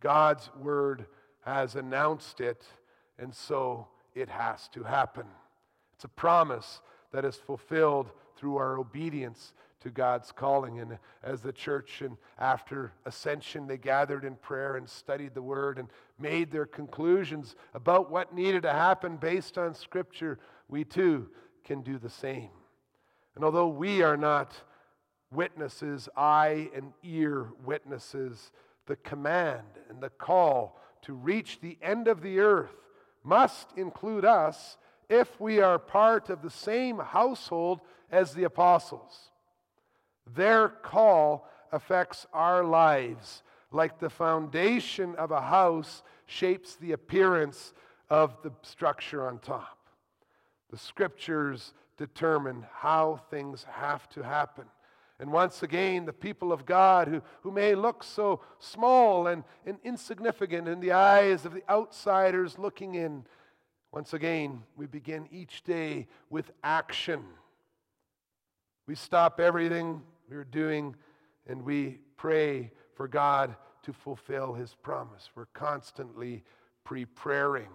God's 0.00 0.50
word 0.60 1.06
has 1.44 1.74
announced 1.74 2.40
it, 2.40 2.64
and 3.18 3.34
so 3.34 3.88
it 4.14 4.28
has 4.28 4.68
to 4.68 4.82
happen. 4.82 5.26
It's 5.94 6.04
a 6.04 6.08
promise 6.08 6.80
that 7.12 7.24
is 7.24 7.36
fulfilled 7.36 8.10
through 8.36 8.56
our 8.56 8.78
obedience 8.78 9.54
to 9.86 9.92
God's 9.92 10.32
calling. 10.32 10.80
And 10.80 10.98
as 11.22 11.40
the 11.40 11.52
church, 11.52 12.02
and 12.02 12.16
after 12.38 12.92
ascension, 13.04 13.66
they 13.66 13.78
gathered 13.78 14.24
in 14.24 14.34
prayer 14.34 14.76
and 14.76 14.88
studied 14.88 15.34
the 15.34 15.42
word 15.42 15.78
and 15.78 15.88
made 16.18 16.50
their 16.50 16.66
conclusions 16.66 17.54
about 17.72 18.10
what 18.10 18.34
needed 18.34 18.62
to 18.62 18.72
happen 18.72 19.16
based 19.16 19.56
on 19.56 19.74
Scripture, 19.74 20.38
we 20.68 20.84
too 20.84 21.28
can 21.64 21.82
do 21.82 21.98
the 21.98 22.10
same. 22.10 22.50
And 23.36 23.44
although 23.44 23.68
we 23.68 24.02
are 24.02 24.16
not 24.16 24.54
witnesses, 25.32 26.08
eye 26.16 26.68
and 26.74 26.92
ear 27.04 27.48
witnesses, 27.64 28.50
the 28.86 28.96
command 28.96 29.66
and 29.88 30.00
the 30.00 30.10
call 30.10 30.80
to 31.02 31.12
reach 31.12 31.60
the 31.60 31.78
end 31.80 32.08
of 32.08 32.22
the 32.22 32.40
earth 32.40 32.74
must 33.22 33.68
include 33.76 34.24
us 34.24 34.78
if 35.08 35.40
we 35.40 35.60
are 35.60 35.78
part 35.78 36.28
of 36.28 36.42
the 36.42 36.50
same 36.50 36.98
household 36.98 37.80
as 38.10 38.34
the 38.34 38.44
apostles. 38.44 39.30
Their 40.34 40.68
call 40.68 41.48
affects 41.72 42.26
our 42.32 42.64
lives 42.64 43.42
like 43.70 43.98
the 43.98 44.10
foundation 44.10 45.14
of 45.16 45.30
a 45.30 45.40
house 45.40 46.02
shapes 46.26 46.76
the 46.76 46.92
appearance 46.92 47.74
of 48.08 48.36
the 48.42 48.52
structure 48.62 49.26
on 49.26 49.38
top. 49.38 49.78
The 50.70 50.78
scriptures 50.78 51.72
determine 51.96 52.66
how 52.72 53.20
things 53.30 53.64
have 53.70 54.08
to 54.10 54.22
happen. 54.22 54.64
And 55.18 55.32
once 55.32 55.62
again, 55.62 56.04
the 56.04 56.12
people 56.12 56.52
of 56.52 56.66
God, 56.66 57.08
who, 57.08 57.22
who 57.42 57.50
may 57.50 57.74
look 57.74 58.04
so 58.04 58.40
small 58.58 59.28
and, 59.28 59.44
and 59.64 59.78
insignificant 59.82 60.68
in 60.68 60.80
the 60.80 60.92
eyes 60.92 61.46
of 61.46 61.54
the 61.54 61.62
outsiders 61.70 62.58
looking 62.58 62.94
in, 62.96 63.24
once 63.92 64.12
again, 64.12 64.62
we 64.76 64.86
begin 64.86 65.26
each 65.30 65.64
day 65.64 66.06
with 66.28 66.50
action. 66.62 67.24
We 68.86 68.94
stop 68.94 69.40
everything 69.40 70.02
we're 70.28 70.44
doing 70.44 70.94
and 71.46 71.64
we 71.64 71.98
pray 72.16 72.70
for 72.94 73.06
God 73.08 73.54
to 73.84 73.92
fulfill 73.92 74.54
his 74.54 74.74
promise. 74.82 75.30
We're 75.34 75.46
constantly 75.46 76.42
preparing. 76.84 77.68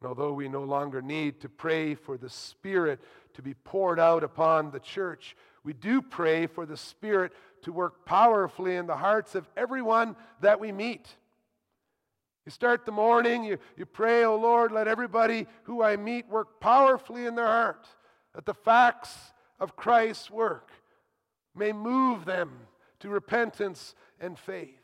And 0.00 0.08
although 0.08 0.32
we 0.32 0.48
no 0.48 0.64
longer 0.64 1.00
need 1.00 1.40
to 1.40 1.48
pray 1.48 1.94
for 1.94 2.16
the 2.16 2.28
Spirit 2.28 3.00
to 3.34 3.42
be 3.42 3.54
poured 3.54 4.00
out 4.00 4.24
upon 4.24 4.70
the 4.70 4.80
church, 4.80 5.36
we 5.62 5.72
do 5.72 6.02
pray 6.02 6.46
for 6.46 6.66
the 6.66 6.76
Spirit 6.76 7.32
to 7.62 7.72
work 7.72 8.04
powerfully 8.04 8.76
in 8.76 8.86
the 8.86 8.96
hearts 8.96 9.34
of 9.34 9.48
everyone 9.56 10.16
that 10.40 10.60
we 10.60 10.72
meet. 10.72 11.08
You 12.44 12.50
start 12.50 12.84
the 12.84 12.92
morning, 12.92 13.42
you, 13.42 13.58
you 13.76 13.86
pray, 13.86 14.24
oh 14.24 14.36
Lord, 14.36 14.70
let 14.70 14.86
everybody 14.86 15.46
who 15.64 15.82
I 15.82 15.96
meet 15.96 16.28
work 16.28 16.60
powerfully 16.60 17.26
in 17.26 17.34
their 17.34 17.46
heart, 17.46 17.86
that 18.34 18.46
the 18.46 18.54
facts 18.54 19.16
of 19.58 19.74
Christ's 19.74 20.30
work 20.30 20.70
may 21.56 21.72
move 21.72 22.24
them 22.24 22.50
to 23.00 23.08
repentance 23.08 23.94
and 24.20 24.38
faith. 24.38 24.80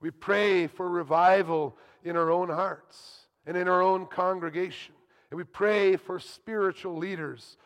We 0.00 0.10
pray 0.10 0.66
for 0.66 0.88
revival 0.88 1.76
in 2.02 2.16
our 2.16 2.30
own 2.30 2.48
hearts 2.48 3.26
and 3.46 3.56
in 3.56 3.68
our 3.68 3.82
own 3.82 4.06
congregation. 4.06 4.94
And 5.30 5.38
we 5.38 5.44
pray 5.44 5.96
for 5.96 6.18
spiritual 6.18 6.96
leaders 6.96 7.56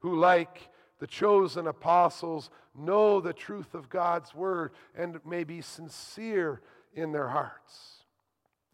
who, 0.00 0.16
like 0.16 0.70
the 0.98 1.06
chosen 1.06 1.66
apostles, 1.66 2.50
know 2.74 3.20
the 3.20 3.32
truth 3.32 3.74
of 3.74 3.88
God's 3.88 4.34
word 4.34 4.72
and 4.96 5.20
may 5.24 5.44
be 5.44 5.60
sincere 5.60 6.60
in 6.94 7.12
their 7.12 7.28
hearts. 7.28 8.04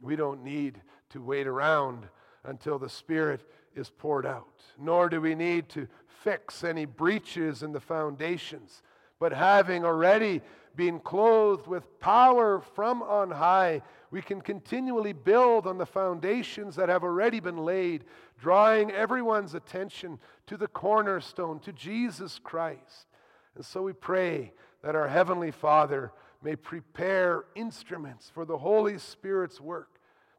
We 0.00 0.16
don't 0.16 0.44
need 0.44 0.80
to 1.10 1.22
wait 1.22 1.46
around 1.46 2.06
until 2.44 2.78
the 2.78 2.88
Spirit 2.88 3.42
is 3.74 3.90
poured 3.90 4.26
out, 4.26 4.62
nor 4.78 5.08
do 5.08 5.20
we 5.20 5.34
need 5.34 5.68
to 5.70 5.88
fix 6.24 6.64
any 6.64 6.86
breaches 6.86 7.62
in 7.62 7.72
the 7.72 7.80
foundations. 7.80 8.82
But 9.20 9.32
having 9.32 9.84
already 9.84 10.42
been 10.74 10.98
clothed 10.98 11.68
with 11.68 12.00
power 12.00 12.60
from 12.60 13.02
on 13.02 13.30
high, 13.30 13.82
we 14.10 14.20
can 14.20 14.40
continually 14.40 15.12
build 15.12 15.66
on 15.66 15.78
the 15.78 15.86
foundations 15.86 16.74
that 16.76 16.88
have 16.88 17.04
already 17.04 17.38
been 17.38 17.58
laid, 17.58 18.04
drawing 18.40 18.90
everyone's 18.90 19.54
attention 19.54 20.18
to 20.46 20.56
the 20.56 20.66
cornerstone, 20.66 21.60
to 21.60 21.72
Jesus 21.72 22.40
Christ. 22.42 23.06
And 23.54 23.64
so 23.64 23.82
we 23.82 23.92
pray 23.92 24.52
that 24.82 24.96
our 24.96 25.08
Heavenly 25.08 25.52
Father 25.52 26.10
may 26.42 26.56
prepare 26.56 27.44
instruments 27.54 28.30
for 28.34 28.44
the 28.44 28.58
Holy 28.58 28.98
Spirit's 28.98 29.60
work 29.60 29.94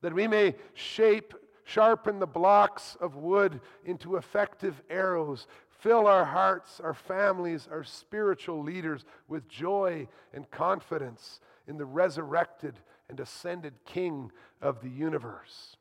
that 0.05 0.13
we 0.13 0.27
may 0.27 0.53
shape, 0.75 1.33
sharpen 1.63 2.19
the 2.19 2.27
blocks 2.27 2.95
of 3.01 3.15
wood 3.15 3.59
into 3.85 4.17
effective 4.17 4.83
arrows, 4.87 5.47
fill 5.85 6.07
our 6.07 6.25
hearts, 6.25 6.79
our 6.79 6.95
families, 6.95 7.67
our 7.71 7.83
spiritual 7.83 8.63
leaders 8.63 9.05
with 9.27 9.47
joy 9.47 10.07
and 10.33 10.49
confidence 10.49 11.39
in 11.67 11.77
the 11.77 11.85
resurrected 11.85 12.73
and 13.07 13.19
ascended 13.19 13.71
King 13.85 14.31
of 14.63 14.81
the 14.81 14.89
universe. 14.89 15.77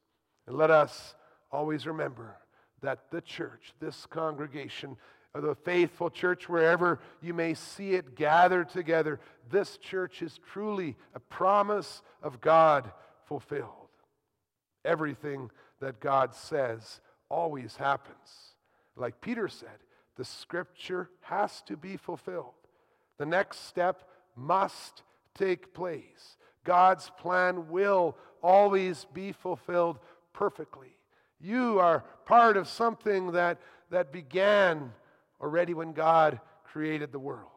And 0.46 0.58
let 0.58 0.70
us 0.70 1.14
always 1.50 1.86
remember 1.86 2.36
that 2.82 3.10
the 3.10 3.22
church, 3.22 3.72
this 3.80 4.04
congregation, 4.04 4.98
the 5.34 5.54
faithful 5.54 6.10
church, 6.10 6.50
wherever 6.50 7.00
you 7.22 7.32
may 7.32 7.54
see 7.54 7.94
it 7.94 8.14
gathered 8.14 8.68
together, 8.68 9.20
this 9.50 9.78
church 9.78 10.20
is 10.20 10.38
truly 10.52 10.96
a 11.14 11.20
promise 11.20 12.02
of 12.22 12.42
God 12.42 12.92
fulfilled. 13.26 13.88
Everything 14.84 15.50
that 15.80 15.98
God 15.98 16.34
says 16.34 17.00
always 17.30 17.74
happens. 17.76 18.54
Like 18.96 19.22
Peter 19.22 19.48
said, 19.48 19.78
the 20.16 20.24
scripture 20.24 21.10
has 21.22 21.62
to 21.62 21.76
be 21.76 21.96
fulfilled. 21.96 22.54
The 23.18 23.26
next 23.26 23.66
step 23.66 24.08
must 24.36 25.02
take 25.34 25.74
place. 25.74 26.36
God's 26.64 27.10
plan 27.18 27.68
will 27.68 28.16
always 28.42 29.06
be 29.12 29.32
fulfilled 29.32 29.98
perfectly. 30.32 30.96
You 31.40 31.78
are 31.78 32.04
part 32.24 32.56
of 32.56 32.68
something 32.68 33.32
that, 33.32 33.58
that 33.90 34.12
began 34.12 34.92
already 35.40 35.74
when 35.74 35.92
God 35.92 36.40
created 36.64 37.12
the 37.12 37.18
world. 37.18 37.50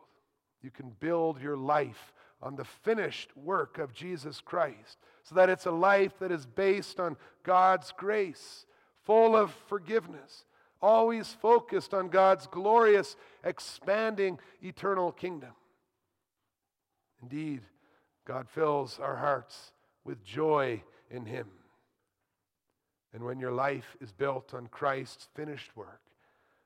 You 0.62 0.72
can 0.72 0.92
build 1.00 1.42
your 1.42 1.58
life 1.58 2.14
on 2.42 2.56
the 2.56 2.66
finished 2.66 3.36
work 3.36 3.78
of 3.78 3.94
Jesus 3.94 4.42
Christ 4.42 4.98
so 5.24 5.36
that 5.36 5.50
it's 5.50 5.66
a 5.66 5.72
life 5.72 6.20
that 6.20 6.32
is 6.32 6.46
based 6.46 7.00
on 7.00 7.18
God's 7.44 7.94
grace, 7.98 8.66
full 9.04 9.36
of 9.36 9.54
forgiveness, 9.68 10.46
always 10.82 11.34
focused 11.34 11.94
on 11.94 12.10
God's 12.10 12.48
glorious, 12.48 13.16
expanding 13.44 14.40
eternal 14.62 15.12
kingdom. 15.12 15.52
Indeed, 17.22 17.62
God 18.26 18.48
fills 18.50 19.00
our 19.00 19.16
hearts 19.16 19.72
with 20.04 20.24
joy 20.24 20.84
in 21.10 21.26
Him. 21.26 21.48
And 23.14 23.24
when 23.24 23.40
your 23.40 23.52
life 23.52 23.96
is 24.02 24.12
built 24.12 24.54
on 24.54 24.68
Christ's 24.68 25.28
finished 25.34 25.76
work, 25.76 26.02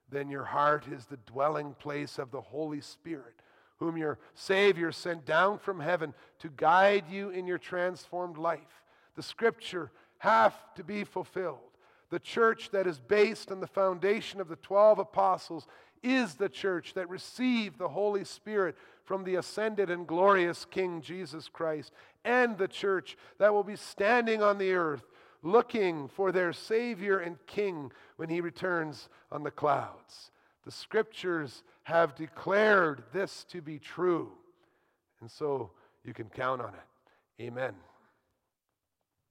then 0.10 0.30
your 0.30 0.44
heart 0.44 0.86
is 0.92 1.06
the 1.06 1.20
dwelling 1.26 1.74
place 1.76 2.20
of 2.20 2.32
the 2.32 2.42
Holy 2.42 2.82
Spirit, 2.82 3.42
whom 3.78 3.96
your 3.96 4.20
Savior 4.34 4.92
sent 4.92 5.26
down 5.26 5.58
from 5.58 5.80
heaven 5.80 6.14
to 6.40 6.50
guide 6.50 7.06
you 7.10 7.30
in 7.30 7.48
your 7.48 7.58
transformed 7.58 8.38
life. 8.38 8.84
The 9.16 9.24
scripture 9.24 9.92
have 10.18 10.54
to 10.76 10.84
be 10.84 11.04
fulfilled. 11.04 11.71
The 12.12 12.20
church 12.20 12.70
that 12.72 12.86
is 12.86 13.00
based 13.00 13.52
on 13.52 13.62
the 13.62 13.68
foundation 13.68 14.40
of 14.42 14.50
the 14.50 14.58
12 14.58 15.00
apostles 15.00 15.66
is 16.04 16.36
the 16.36 16.50
church 16.50 16.94
that 16.94 17.10
received 17.10 17.80
the 17.80 17.88
Holy 17.88 18.26
Spirit 18.26 18.76
from 19.06 19.24
the 19.24 19.36
ascended 19.36 19.90
and 19.90 20.06
glorious 20.06 20.66
King 20.66 21.02
Jesus 21.02 21.48
Christ, 21.48 21.92
and 22.26 22.58
the 22.58 22.68
church 22.68 23.18
that 23.40 23.54
will 23.54 23.64
be 23.64 23.76
standing 23.76 24.44
on 24.44 24.58
the 24.58 24.74
earth 24.74 25.04
looking 25.42 26.08
for 26.08 26.32
their 26.32 26.54
Savior 26.54 27.20
and 27.20 27.38
King 27.48 27.92
when 28.18 28.30
he 28.30 28.42
returns 28.42 29.10
on 29.32 29.44
the 29.44 29.52
clouds. 29.52 30.32
The 30.66 30.72
scriptures 30.72 31.64
have 31.84 32.16
declared 32.16 33.04
this 33.14 33.46
to 33.46 33.62
be 33.62 33.80
true, 33.80 34.32
and 35.20 35.32
so 35.32 35.72
you 36.04 36.14
can 36.14 36.30
count 36.30 36.62
on 36.62 36.74
it. 36.74 37.44
Amen. 37.44 37.74